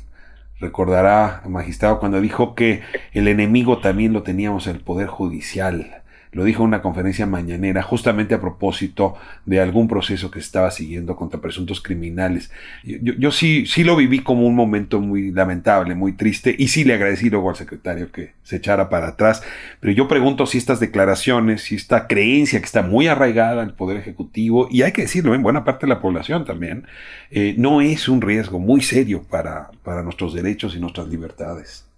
[0.60, 5.99] Recordará, magistrado, cuando dijo que el enemigo también lo teníamos en el Poder Judicial
[6.32, 9.15] lo dijo en una conferencia mañanera justamente a propósito
[9.46, 12.52] de algún proceso que estaba siguiendo contra presuntos criminales.
[12.84, 16.94] Yo, sí, sí lo viví como un momento muy lamentable, muy triste, y sí le
[16.94, 19.42] agradecí luego al secretario que se echara para atrás,
[19.80, 23.98] pero yo pregunto si estas declaraciones, si esta creencia que está muy arraigada el Poder
[23.98, 26.86] Ejecutivo, y hay que decirlo en buena parte de la población también,
[27.32, 31.88] eh, no es un riesgo muy serio para, para nuestros derechos y nuestras libertades.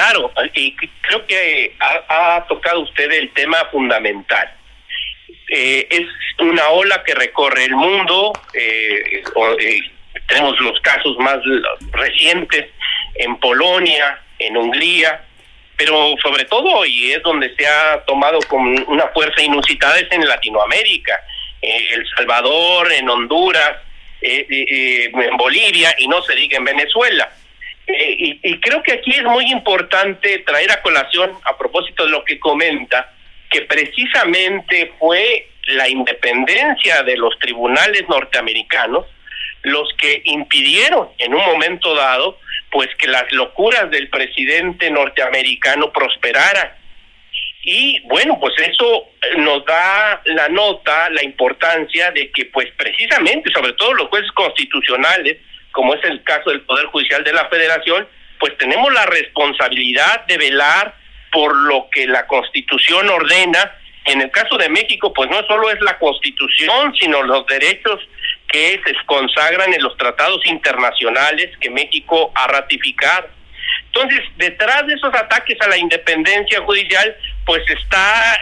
[0.00, 4.50] Claro, y creo que ha, tocado usted el tema fundamental.
[5.50, 6.06] Eh, es
[6.38, 8.32] una ola que recorre el mundo.
[8.54, 9.22] Eh,
[9.60, 9.80] eh,
[10.26, 11.36] tenemos los casos más
[11.92, 12.70] recientes
[13.16, 15.22] en Polonia, en Hungría,
[15.76, 20.26] pero sobre todo, y es donde se ha tomado con una fuerza inusitada, es en
[20.26, 21.12] Latinoamérica,
[21.60, 23.72] El Salvador, en Honduras,
[24.22, 27.30] en Bolivia, y no se diga en Venezuela.
[27.98, 32.24] Eh, y, creo que aquí es muy importante traer a colación, a propósito de lo
[32.24, 33.12] que comenta,
[33.50, 39.06] que precisamente fue la independencia de los tribunales norteamericanos
[39.62, 42.38] los que impidieron en un momento dado
[42.70, 46.72] pues que las locuras del presidente norteamericano prosperaran.
[47.62, 53.72] Y bueno, pues eso nos da la nota, la importancia de que pues precisamente, sobre
[53.74, 55.38] todo los jueces constitucionales,
[55.72, 58.06] como es el caso del Poder Judicial de la Federación,
[58.38, 60.94] pues tenemos la responsabilidad de velar
[61.30, 63.76] por lo que la Constitución ordena.
[64.04, 68.00] En el caso de México, pues no solo es la Constitución, sino los derechos
[68.48, 73.28] que se consagran en los tratados internacionales que México ha ratificado.
[73.86, 78.40] Entonces, detrás de esos ataques a la independencia judicial, pues está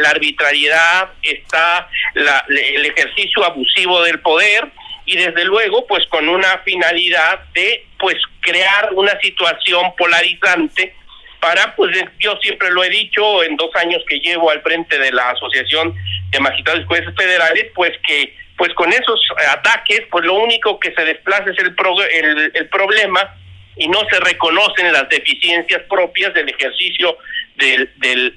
[0.00, 4.68] la arbitrariedad, está el ejercicio abusivo del poder,
[5.08, 10.94] y desde luego pues con una finalidad de pues crear una situación polarizante
[11.40, 15.10] para pues yo siempre lo he dicho en dos años que llevo al frente de
[15.10, 15.94] la asociación
[16.30, 19.18] de magistrados y jueces federales pues que pues con esos
[19.50, 21.74] ataques pues lo único que se desplaza es el,
[22.12, 23.34] el, el problema
[23.78, 27.16] y no se reconocen las deficiencias propias del ejercicio
[27.56, 27.90] del,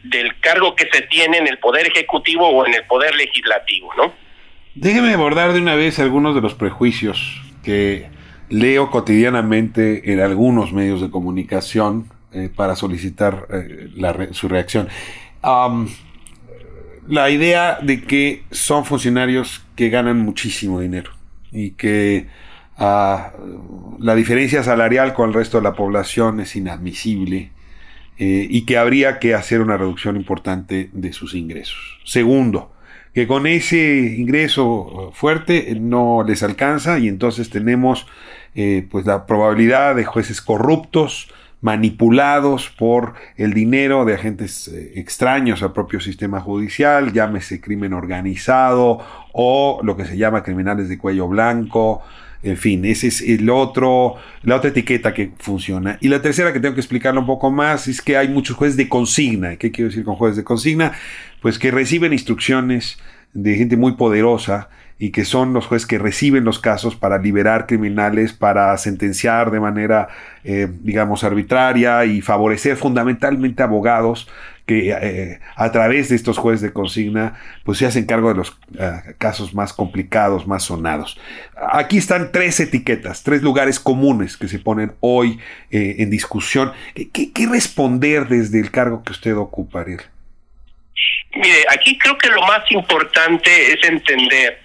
[0.04, 4.31] del cargo que se tiene en el poder ejecutivo o en el poder legislativo no
[4.76, 8.10] Déjeme abordar de una vez algunos de los prejuicios que
[8.50, 14.88] leo cotidianamente en algunos medios de comunicación eh, para solicitar eh, su reacción.
[17.08, 21.12] la idea de que son funcionarios que ganan muchísimo dinero
[21.52, 22.28] y que
[22.78, 23.34] ah,
[24.00, 27.52] la diferencia salarial con el resto de la población es inadmisible
[28.18, 32.00] eh, y que habría que hacer una reducción importante de sus ingresos.
[32.06, 32.71] Segundo,
[33.14, 38.08] que con ese ingreso fuerte no les alcanza y entonces tenemos
[38.56, 41.30] eh, pues la probabilidad de jueces corruptos,
[41.62, 49.00] manipulados por el dinero de agentes eh, extraños al propio sistema judicial, llámese crimen organizado
[49.32, 52.02] o lo que se llama criminales de cuello blanco,
[52.44, 55.98] en fin, ese es el otro, la otra etiqueta que funciona.
[56.02, 58.78] Y la tercera que tengo que explicarlo un poco más es que hay muchos jueces
[58.78, 59.58] de consigna.
[59.58, 60.94] ¿Qué quiero decir con jueces de consigna?
[61.42, 62.98] Pues que reciben instrucciones
[63.34, 64.70] de gente muy poderosa
[65.02, 69.60] y que son los jueces que reciben los casos para liberar criminales, para sentenciar de
[69.60, 70.10] manera,
[70.44, 74.30] eh, digamos, arbitraria y favorecer fundamentalmente abogados
[74.68, 78.56] que eh, a través de estos jueces de consigna pues se hacen cargo de los
[78.78, 81.20] eh, casos más complicados, más sonados.
[81.74, 85.40] Aquí están tres etiquetas, tres lugares comunes que se ponen hoy
[85.72, 86.74] en discusión.
[86.94, 90.02] ¿Qué, ¿Qué, responder desde el cargo que usted ocupa, Ariel?
[91.34, 94.60] Mire, aquí creo que lo más importante es entender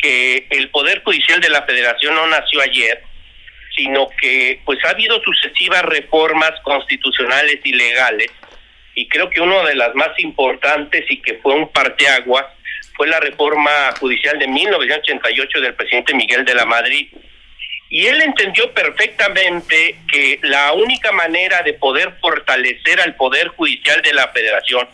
[0.00, 3.02] que el Poder Judicial de la Federación no nació ayer,
[3.76, 8.30] sino que pues ha habido sucesivas reformas constitucionales y legales
[8.94, 12.44] y creo que una de las más importantes y que fue un parteaguas
[12.94, 17.08] fue la reforma judicial de 1988 del presidente Miguel de la Madrid.
[17.92, 24.14] Y él entendió perfectamente que la única manera de poder fortalecer al Poder Judicial de
[24.14, 24.88] la Federación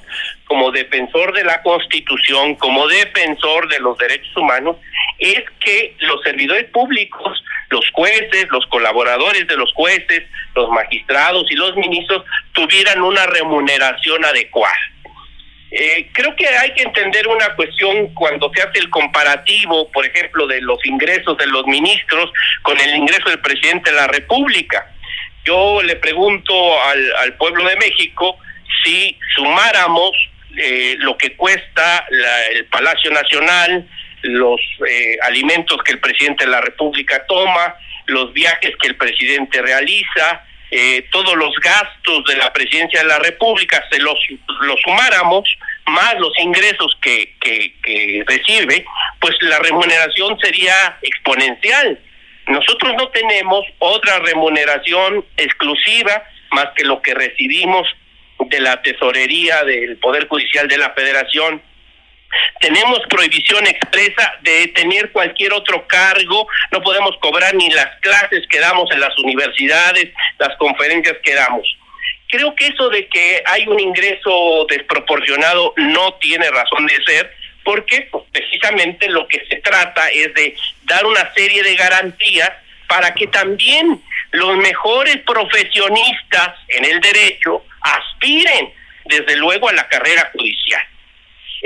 [0.46, 4.76] como defensor de la Constitución, como defensor de los derechos humanos,
[5.18, 10.22] es que los servidores públicos, los jueces, los colaboradores de los jueces,
[10.54, 14.74] los magistrados y los ministros tuvieran una remuneración adecuada.
[15.78, 20.46] Eh, creo que hay que entender una cuestión cuando se hace el comparativo, por ejemplo,
[20.46, 24.90] de los ingresos de los ministros con el ingreso del presidente de la República.
[25.44, 28.38] Yo le pregunto al, pueblo de México
[28.82, 30.12] si sumáramos
[30.56, 32.06] eh, lo que cuesta
[32.52, 33.86] el Palacio Nacional,
[34.22, 34.58] los
[34.88, 37.74] eh, alimentos que el presidente de la República toma,
[38.06, 43.18] los viajes que el presidente realiza, eh, todos los gastos de la presidencia de la
[43.18, 44.18] República, se los,
[44.62, 45.48] los sumáramos,
[45.86, 48.84] más los ingresos que, que, recibe,
[49.20, 51.98] pues la remuneración sería exponencial.
[52.48, 57.86] Nosotros no tenemos otra remuneración exclusiva más que lo que recibimos
[58.38, 61.62] de la tesorería del Poder Judicial de la Federación
[62.60, 68.60] tenemos prohibición expresa de tener cualquier otro cargo, no podemos cobrar ni las clases que
[68.60, 71.76] damos en las universidades, las conferencias que damos.
[72.28, 77.32] Creo que eso de que hay un ingreso desproporcionado no tiene razón de ser,
[77.64, 82.50] porque precisamente lo que se trata es de dar una serie de garantías
[82.88, 84.00] para que también
[84.32, 88.72] los mejores profesionistas en el derecho aspiren
[89.04, 90.82] desde luego a la carrera judicial.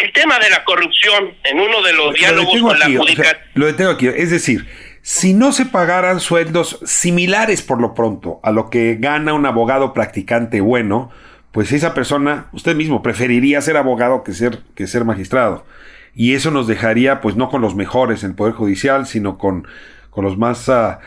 [0.00, 3.44] El tema de la corrupción en uno de los diálogos con la judicatura.
[3.54, 4.66] lo detengo aquí, es decir,
[5.02, 9.92] si no se pagaran sueldos similares por lo pronto a lo que gana un abogado
[9.92, 11.10] practicante bueno,
[11.52, 15.66] pues esa persona, usted mismo, preferiría ser abogado que ser, que ser magistrado.
[16.14, 19.66] Y eso nos dejaría, pues no con los mejores en el Poder Judicial, sino con,
[20.10, 21.00] con los más, ah,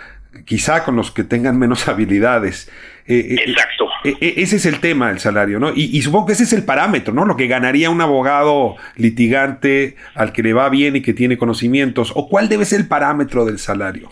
[0.46, 2.70] quizá con los que tengan menos habilidades.
[3.06, 3.86] Eh, eh, Exacto.
[3.86, 5.72] Eh, ese es el tema, el salario, ¿no?
[5.74, 7.26] Y, supongo que ese es el parámetro, ¿no?
[7.26, 12.12] Lo que ganaría un abogado litigante al que le va bien y que tiene conocimientos.
[12.16, 14.12] ¿O cuál debe ser el parámetro del salario?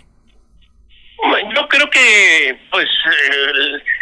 [1.54, 2.88] Yo creo que, pues,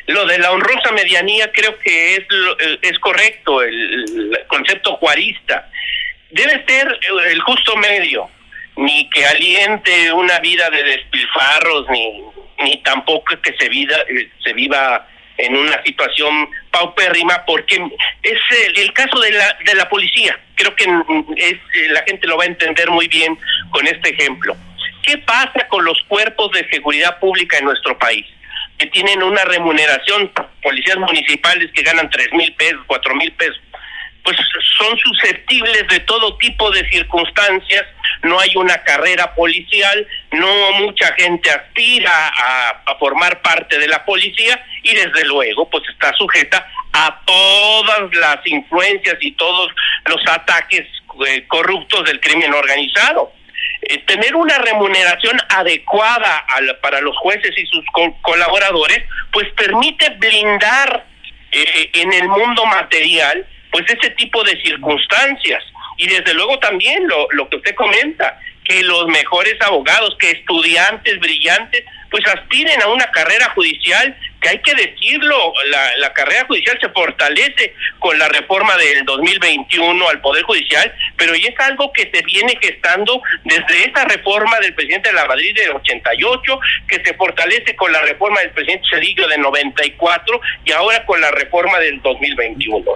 [0.07, 2.25] lo de la honrosa medianía creo que es,
[2.81, 5.69] es correcto, el, concepto juarista.
[6.29, 8.29] Debe ser el justo medio,
[8.77, 12.23] ni que aliente una vida de despilfarros, ni,
[12.63, 13.97] ni tampoco que se, vida,
[14.43, 15.07] se viva
[15.39, 17.81] en una situación paupérrima porque
[18.23, 18.39] es
[18.75, 20.37] el, caso de la, de la policía.
[20.55, 20.83] Creo que
[21.37, 21.55] es,
[21.91, 23.37] la gente lo va a entender muy bien
[23.71, 24.55] con este ejemplo.
[25.03, 28.25] ¿Qué pasa con los cuerpos de seguridad pública en nuestro país?
[28.77, 30.31] Que tienen una remuneración,
[30.61, 33.59] policías municipales que ganan tres mil pesos, cuatro mil pesos
[34.29, 37.83] pues son susceptibles de todo tipo de circunstancias,
[38.21, 44.61] no hay una carrera policial, no mucha gente aspira a, formar parte de la policía
[44.83, 49.71] y desde luego pues está sujeta a todas las influencias y todos
[50.05, 50.85] los ataques
[51.25, 53.31] eh, corruptos del crimen organizado.
[53.81, 56.45] Eh, tener una remuneración adecuada
[56.81, 57.85] para los jueces y sus
[58.21, 61.05] colaboradores, pues permite blindar
[61.51, 65.63] eh, en el mundo material pues ese tipo de circunstancias.
[65.97, 71.19] Y desde luego también lo, lo que usted comenta, que los mejores abogados, que estudiantes
[71.19, 76.77] brillantes, pues aspiren a una carrera judicial, que hay que decirlo, la, la carrera judicial
[76.81, 82.09] se fortalece con la reforma del 2021 al Poder Judicial, pero y es algo que
[82.11, 87.13] se viene gestando desde esa reforma del presidente de la Madrid del 88, que se
[87.15, 92.01] fortalece con la reforma del presidente Cedillo del 94 y ahora con la reforma del
[92.01, 92.85] 2021.
[92.85, 92.95] ¿no?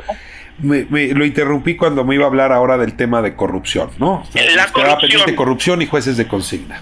[0.63, 4.27] Me, lo interrumpí cuando me iba a hablar ahora del tema de corrupción, ¿no?
[4.55, 5.35] la corrupción.
[5.35, 6.81] corrupción y jueces de consigna.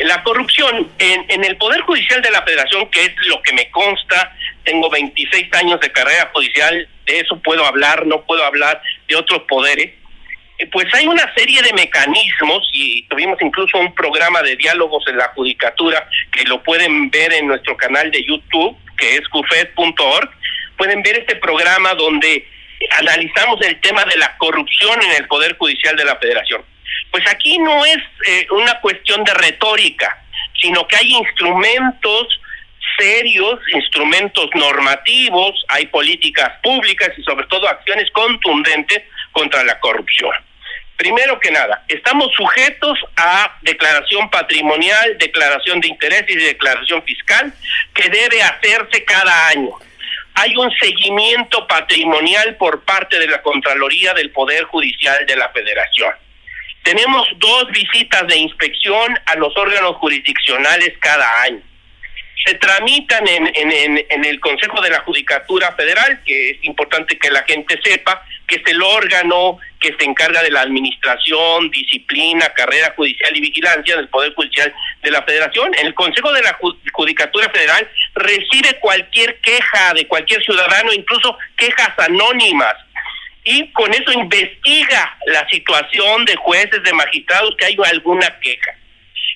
[0.00, 3.70] La corrupción en, en el Poder Judicial de la Federación, que es lo que me
[3.70, 4.34] consta,
[4.64, 9.42] tengo 26 años de carrera judicial, de eso puedo hablar, no puedo hablar de otros
[9.42, 9.92] poderes,
[10.60, 15.16] eh, pues hay una serie de mecanismos y tuvimos incluso un programa de diálogos en
[15.16, 20.30] la judicatura que lo pueden ver en nuestro canal de YouTube, que es cufed.org.
[20.76, 22.46] Pueden ver este programa donde
[22.90, 26.64] analizamos el tema de la corrupción en el Poder Judicial de la Federación.
[27.10, 30.24] Pues aquí no es eh, una cuestión de retórica,
[30.60, 32.40] sino que hay instrumentos
[32.98, 39.02] serios, instrumentos normativos, hay políticas públicas y sobre todo acciones contundentes
[39.32, 40.32] contra la corrupción.
[40.96, 47.54] Primero que nada, estamos sujetos a declaración patrimonial, declaración de intereses y declaración fiscal
[47.94, 49.70] que debe hacerse cada año.
[50.34, 56.12] Hay un seguimiento patrimonial por parte de la Contraloría del Poder Judicial de la Federación.
[56.82, 61.62] Tenemos dos visitas de inspección a los órganos jurisdiccionales cada año
[62.44, 67.42] se tramitan en, en, el Consejo de la Judicatura Federal, que es importante que la
[67.42, 73.34] gente sepa que es el órgano que se encarga de la administración, disciplina, carrera judicial
[73.34, 74.72] y vigilancia del Poder Judicial
[75.02, 75.72] de la Federación.
[75.78, 76.58] En el Consejo de la
[76.92, 82.74] Judicatura Federal recibe cualquier queja de cualquier ciudadano, incluso quejas anónimas,
[83.42, 88.72] y con eso investiga la situación de jueces, de magistrados que hay alguna queja.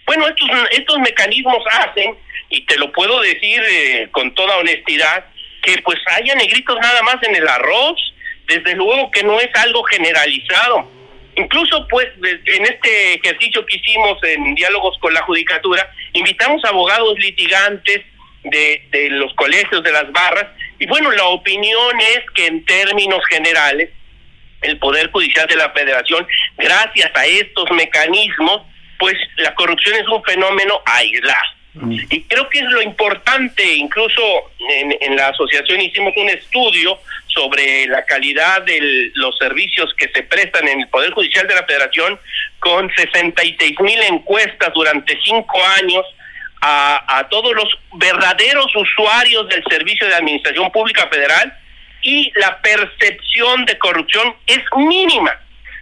[0.04, 2.14] Bueno, estos, estos mecanismos hacen
[2.50, 5.24] y te lo puedo decir eh, con toda honestidad,
[5.62, 8.13] que pues haya negritos nada más en el arroz,
[8.46, 10.90] desde luego que no es algo generalizado.
[11.36, 18.02] Incluso pues en este ejercicio que hicimos en diálogos con la judicatura, invitamos abogados litigantes
[18.44, 20.46] de, los colegios de las barras
[20.78, 23.90] y bueno, la opinión es que en términos generales
[24.62, 26.26] el Poder Judicial de la Federación,
[26.56, 28.62] gracias a estos mecanismos,
[28.98, 31.54] pues la corrupción es un fenómeno aislado.
[31.74, 34.22] Y creo que es lo importante, incluso
[35.00, 40.68] en, la asociación hicimos un estudio sobre la calidad de los servicios que se prestan
[40.68, 42.18] en el Poder Judicial de la Federación
[42.60, 46.04] con 66 mil encuestas durante cinco años
[46.60, 51.52] a, a todos los verdaderos usuarios del Servicio de Administración Pública Federal
[52.02, 55.32] y la percepción de corrupción es mínima,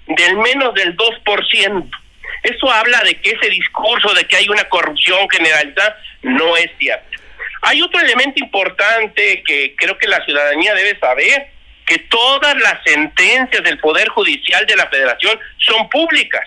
[0.06, 1.90] del menos del 2%.
[2.42, 7.18] Eso habla de que ese discurso de que hay una corrupción generalizada no es cierto.
[7.62, 11.48] Hay otro elemento importante que creo que la ciudadanía debe saber,
[11.86, 16.42] que todas las sentencias del Poder Judicial de la Federación son públicas.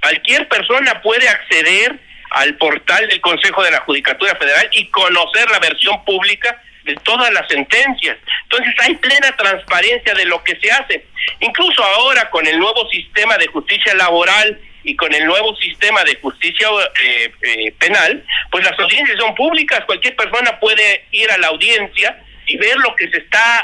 [0.00, 1.98] Cualquier persona puede acceder
[2.30, 7.32] al portal del Consejo de la Judicatura Federal y conocer la versión pública de todas
[7.32, 8.16] las sentencias.
[8.44, 11.06] Entonces hay plena transparencia de lo que se hace.
[11.40, 16.16] Incluso ahora con el nuevo sistema de justicia laboral y con el nuevo sistema de
[16.16, 16.68] justicia
[17.04, 22.22] eh, eh, penal, pues las audiencias son públicas, cualquier persona puede ir a la audiencia
[22.46, 23.58] y ver lo que se está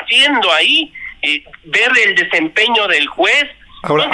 [0.00, 0.92] haciendo ahí,
[1.22, 3.46] y ver el desempeño del juez.
[3.82, 4.10] Ahora,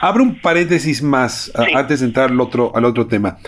[0.00, 3.38] abro, un paréntesis más antes de entrar al otro, al otro tema.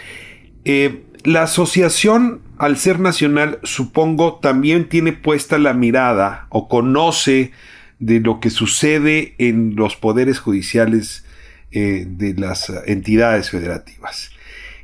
[0.65, 7.53] Eh, la asociación, al ser nacional, supongo, también tiene puesta la mirada o conoce
[7.99, 11.27] de lo que sucede en los poderes judiciales
[11.73, 14.31] eh, de las entidades federativas.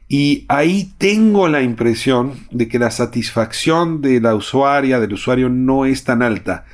[0.09, 5.85] Y ahí tengo la impresión de que la satisfacción de la usuaria, del usuario, no
[5.85, 6.65] es tan alta.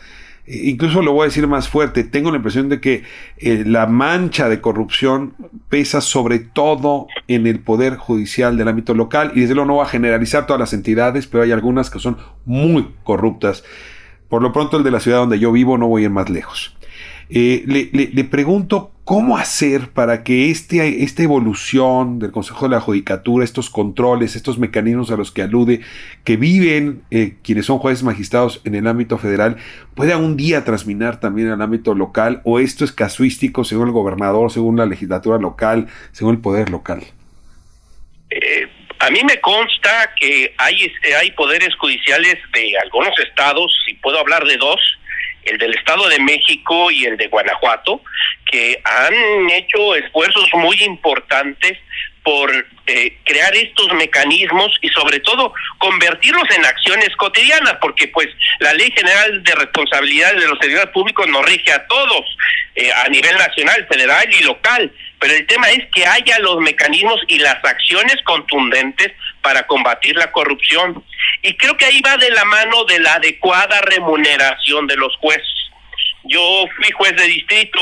[0.46, 3.04] Eh, incluso lo voy a decir más fuerte, tengo la impresión de que
[3.38, 5.34] eh, la mancha de corrupción
[5.70, 9.84] pesa sobre todo en el poder judicial del ámbito local y desde luego no va
[9.84, 13.64] a generalizar todas las entidades, pero hay algunas que son muy corruptas.
[14.28, 16.28] Por lo pronto el de la ciudad donde yo vivo no voy a ir más
[16.28, 16.76] lejos.
[17.34, 23.42] Eh, le, pregunto cómo hacer para que este, esta evolución del Consejo de la Judicatura,
[23.42, 25.80] estos controles, estos mecanismos a los que alude,
[26.24, 29.56] que viven eh, quienes son jueces magistrados en el ámbito federal,
[29.94, 34.52] pueda un día transminar también al ámbito local o esto es casuístico según el gobernador,
[34.52, 37.02] según la legislatura local, según el poder local.
[38.28, 38.68] Eh,
[38.98, 44.44] a mí me consta que hay, hay poderes judiciales de algunos estados, si puedo hablar
[44.44, 44.78] de dos,
[45.44, 48.02] el del Estado de México y el de Guanajuato,
[48.50, 51.78] que han hecho esfuerzos muy importantes
[52.22, 52.50] por
[52.86, 58.28] eh, crear estos mecanismos y sobre todo convertirlos en acciones cotidianas, porque pues
[58.60, 62.24] la Ley General de Responsabilidad de los Servidores Públicos nos rige a todos,
[62.76, 67.20] eh, a nivel nacional, federal y local, pero el tema es que haya los mecanismos
[67.28, 69.12] y las acciones contundentes
[69.42, 71.04] para combatir la corrupción.
[71.42, 75.46] Y creo que ahí va de la mano de la adecuada remuneración de los jueces.
[76.24, 77.80] Yo fui juez de distrito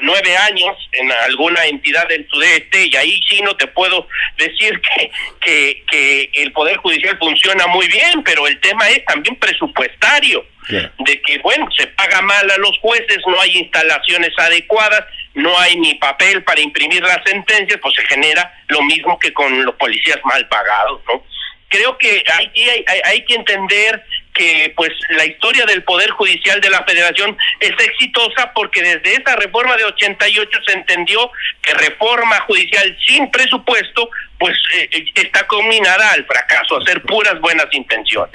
[0.00, 5.10] nueve años en alguna entidad del sudeste y ahí sí no te puedo decir que,
[5.40, 11.20] que, que el Poder Judicial funciona muy bien, pero el tema es también presupuestario, de
[11.20, 15.04] que, bueno, se paga mal a los jueces, no hay instalaciones adecuadas,
[15.34, 19.64] no hay ni papel para imprimir las sentencias, pues se genera lo mismo que con
[19.64, 21.22] los policías mal pagados, ¿no?
[21.68, 24.04] Creo que hay, hay, hay que entender
[24.34, 29.36] que pues la historia del Poder Judicial de la Federación es exitosa porque desde esa
[29.36, 31.30] reforma de 88 se entendió
[31.62, 37.40] que reforma judicial sin presupuesto pues eh, eh, está combinada al fracaso, a hacer puras
[37.40, 38.32] buenas intenciones.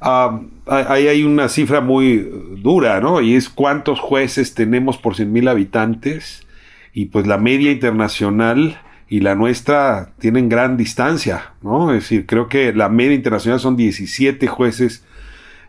[0.00, 0.46] Enojado.
[0.66, 2.28] ahí hay una cifra muy
[2.62, 3.20] dura, ¿no?
[3.20, 6.46] Y es cuántos jueces tenemos por 100 mil habitantes
[6.92, 11.92] y pues la media internacional y la nuestra tienen gran distancia, ¿no?
[11.92, 15.04] Es decir, creo que la media internacional son 17 jueces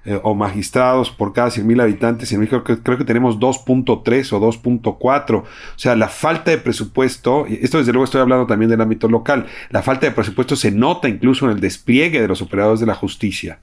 [0.03, 2.31] eh, o magistrados por cada 100.000 habitantes.
[2.31, 5.35] En México creo, creo que tenemos 2.3 o 2.4.
[5.41, 9.45] O sea, la falta de presupuesto, esto desde luego estoy hablando también del ámbito local,
[9.69, 12.95] la falta de presupuesto se nota incluso en el despliegue de los operadores de la
[12.95, 13.59] justicia.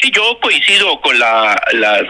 [0.00, 1.56] Sí, yo coincido con las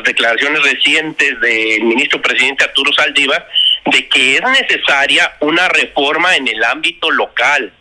[0.04, 3.46] declaraciones recientes del ministro presidente Arturo Saldívar
[3.86, 7.72] de que es necesaria una reforma en el ámbito local.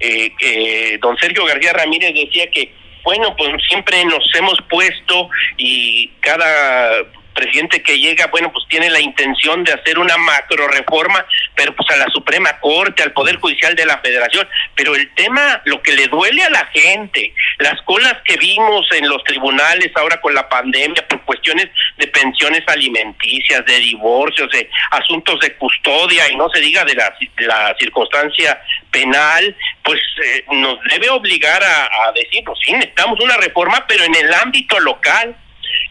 [0.00, 2.72] Eh, eh, don Sergio García Ramírez decía que,
[3.04, 9.00] bueno, pues siempre nos hemos puesto y cada presidente que llega, bueno, pues tiene la
[9.00, 11.24] intención de hacer una macro reforma,
[11.54, 14.46] pero pues a la Suprema Corte, al Poder Judicial de la Federación.
[14.74, 19.08] Pero el tema, lo que le duele a la gente, las colas que vimos en
[19.08, 25.40] los tribunales ahora con la pandemia por cuestiones de pensiones alimenticias, de divorcios, de asuntos
[25.40, 28.60] de custodia y no se diga de la, la circunstancia
[28.90, 34.04] penal, pues eh, nos debe obligar a, a decir, pues sí, necesitamos una reforma, pero
[34.04, 35.36] en el ámbito local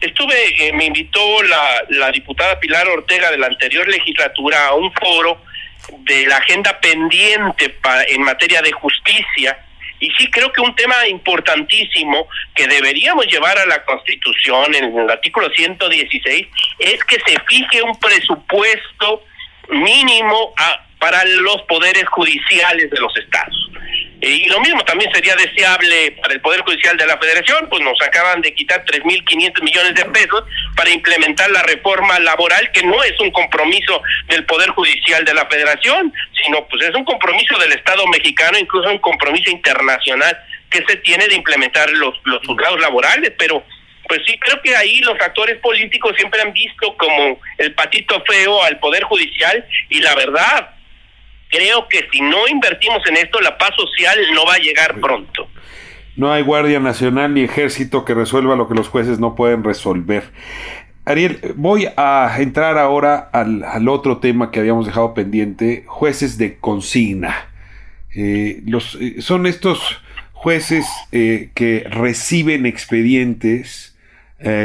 [0.00, 4.92] Estuve, eh, me invitó la, la diputada Pilar Ortega de la anterior legislatura a un
[4.94, 5.40] foro
[6.00, 9.64] de la agenda pendiente en materia de justicia.
[10.02, 12.26] Y sí creo que un tema importantísimo
[12.56, 16.48] que deberíamos llevar a la Constitución, en el artículo 116,
[16.80, 19.22] es que se fije un presupuesto
[19.68, 20.54] mínimo
[20.98, 23.70] para los poderes judiciales de los estados.
[24.24, 28.00] Y lo mismo también sería deseable para el Poder Judicial de la Federación, pues nos
[28.00, 30.44] acaban de quitar 3.500 millones de pesos
[30.76, 35.44] para implementar la reforma laboral, que no es un compromiso del Poder Judicial de la
[35.46, 40.38] Federación, sino pues es un compromiso del Estado mexicano, incluso un compromiso internacional
[40.70, 43.64] que se tiene de implementar los, los juzgados laborales, pero
[44.06, 48.62] pues sí, creo que ahí los actores políticos siempre han visto como el patito feo
[48.62, 50.70] al Poder Judicial y la verdad,
[51.52, 55.46] creo que si no invertimos en esto, la paz social no va a llegar pronto.
[56.16, 60.24] No hay Guardia Nacional ni Ejército que resuelva lo que los jueces no pueden resolver.
[61.04, 67.48] Ariel, voy a entrar ahora al, otro tema que habíamos dejado pendiente, jueces de consigna.
[68.14, 70.00] Eh, los, eh, son estos
[70.32, 73.90] jueces eh, que reciben expedientes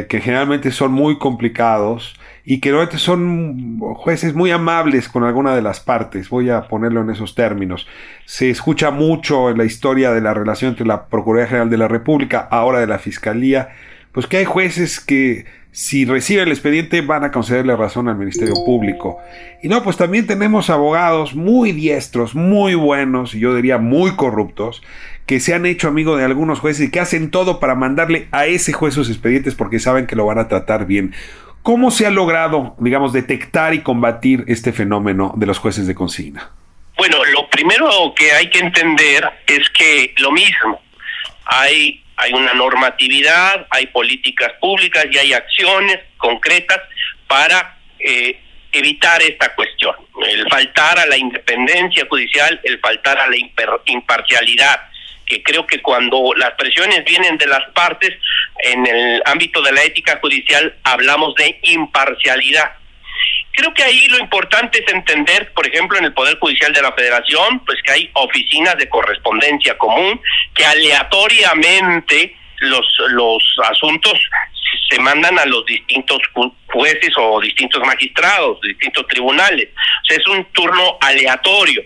[0.10, 2.16] que generalmente son muy complicados
[2.50, 7.10] y que son jueces muy amables con alguna de las partes, voy a ponerlo en
[7.10, 7.90] esos términos.
[8.24, 11.90] Se escucha mucho en la historia de la relación entre la Procuraduría General de la
[11.90, 13.76] República, ahora de la Fiscalía,
[14.14, 18.56] pues que hay jueces que si reciben el expediente van a concederle razón al Ministerio
[18.66, 19.18] Público.
[19.62, 24.82] Y no, pues también tenemos abogados muy diestros, muy buenos, y yo diría muy corruptos,
[25.26, 28.46] que se han hecho amigos de algunos jueces y que hacen todo para mandarle a
[28.46, 31.14] ese juez sus expedientes porque saben que lo van a tratar bien.
[31.68, 36.50] ¿Cómo se ha logrado, digamos, detectar y combatir este fenómeno de los jueces de consigna?
[36.96, 40.82] Bueno, lo primero que hay que entender es que lo mismo,
[41.44, 46.80] hay, hay una normatividad, hay políticas públicas y hay acciones concretas
[47.28, 48.40] para eh,
[48.72, 49.94] evitar esta cuestión,
[50.26, 53.36] el faltar a la independencia judicial, el faltar a la
[53.88, 54.80] imparcialidad
[55.28, 58.18] que creo que cuando las presiones vienen de las partes,
[58.60, 62.72] en el ámbito de la ética judicial hablamos de imparcialidad.
[63.52, 66.94] Creo que ahí lo importante es entender, por ejemplo, en el Poder Judicial de la
[66.94, 70.22] Federación, pues que hay oficinas de correspondencia común
[70.54, 74.14] que aleatoriamente los, los asuntos
[74.90, 76.20] se mandan a los distintos
[76.68, 79.70] jueces o distintos magistrados, distintos tribunales.
[79.76, 81.84] O sea, es un turno aleatorio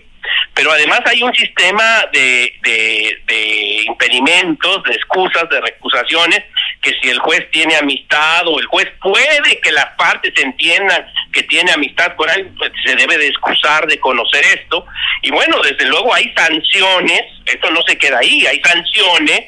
[0.54, 6.44] pero además hay un sistema de, de, impedimentos, de excusas, de recusaciones,
[6.80, 11.42] que si el juez tiene amistad o el juez puede que las partes entiendan que
[11.44, 14.84] tiene amistad con alguien, pues se debe de excusar de conocer esto.
[15.22, 19.42] Y bueno, desde luego hay sanciones, esto no se queda ahí, hay sanciones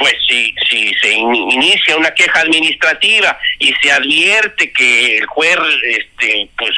[0.00, 6.48] pues si, si se inicia una queja administrativa y se advierte que el juez este
[6.56, 6.70] pues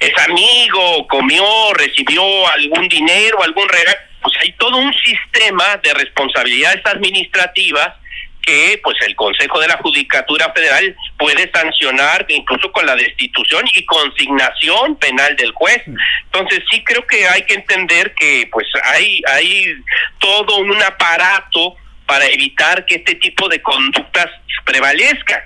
[0.00, 6.80] es amigo, comió, recibió algún dinero, algún regalo, pues hay todo un sistema de responsabilidades
[6.86, 7.92] administrativas
[8.40, 13.84] que pues el Consejo de la Judicatura Federal puede sancionar incluso con la destitución y
[13.84, 15.82] consignación penal del juez.
[16.24, 19.74] Entonces sí creo que hay que entender que pues hay hay
[20.18, 21.76] todo un aparato
[22.10, 24.26] para evitar que este tipo de conductas
[24.64, 25.40] prevalezcan.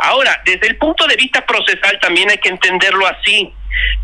[0.00, 3.50] Ahora, desde el punto de vista procesal también hay que entenderlo así.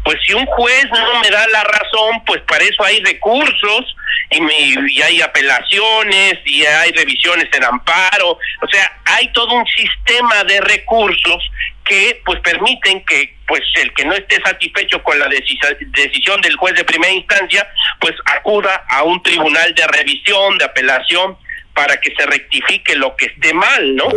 [0.03, 3.95] Pues si un juez no me da la razón, pues para eso hay recursos
[4.31, 8.39] y, hay apelaciones y hay revisiones en amparo.
[8.63, 11.43] O sea, hay todo un sistema de recursos
[11.85, 16.75] que pues permiten que, pues el que no esté satisfecho con la decisión del juez
[16.75, 17.69] de primera instancia,
[18.01, 21.37] pues acuda a un tribunal de revisión, de apelación,
[21.79, 24.09] para que se rectifique lo que esté mal, ¿no?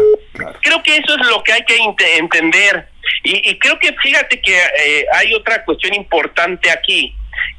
[0.62, 1.78] Creo que eso es lo que hay que
[2.18, 2.88] entender.
[3.22, 7.16] Y, creo que fíjate que eh, hay otra cuestión importante aquí,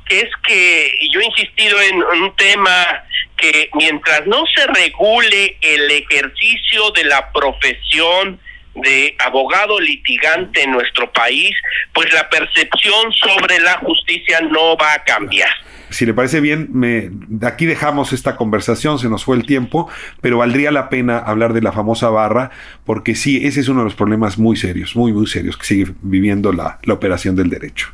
[0.09, 3.05] que es que yo he insistido en un tema
[3.37, 8.41] que mientras no se regule el ejercicio de la profesión
[8.75, 11.55] de abogado litigante en nuestro país,
[11.93, 15.55] pues la percepción sobre la justicia no va a cambiar
[15.93, 17.11] si le parece bien, me,
[17.47, 19.89] aquí dejamos esta conversación, se nos fue el tiempo,
[20.21, 22.51] pero valdría la pena hablar de la famosa barra,
[22.85, 25.93] porque sí, ese es uno de los problemas muy serios, muy, muy serios que sigue
[26.03, 27.93] viviendo la, la operación del derecho.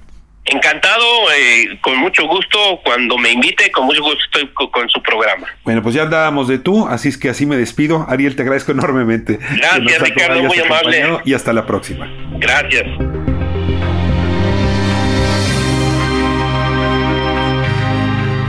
[0.50, 1.04] Encantado,
[1.36, 5.46] eh, con mucho gusto, cuando me invite, con mucho gusto estoy con, su programa.
[5.62, 8.06] Bueno, pues ya andábamos de tú, así es que así me despido.
[8.08, 9.38] Ariel, te agradezco enormemente.
[9.56, 11.18] Gracias, Ricardo, muy amable.
[11.26, 12.10] Y hasta la próxima.
[12.38, 12.86] Gracias.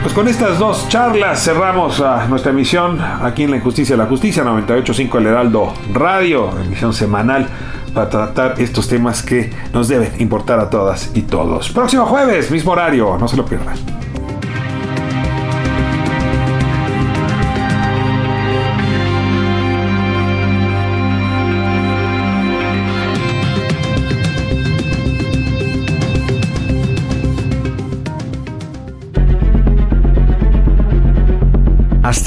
[0.10, 4.10] Pues con estas dos charlas cerramos a nuestra emisión aquí en La Injusticia de la
[4.10, 7.47] Justicia, 98.5 El Heraldo Radio, emisión semanal
[7.93, 11.70] para tratar estos temas que nos deben importar a todas y todos.
[11.70, 13.99] Próximo jueves, mismo horario, no se lo pierdan.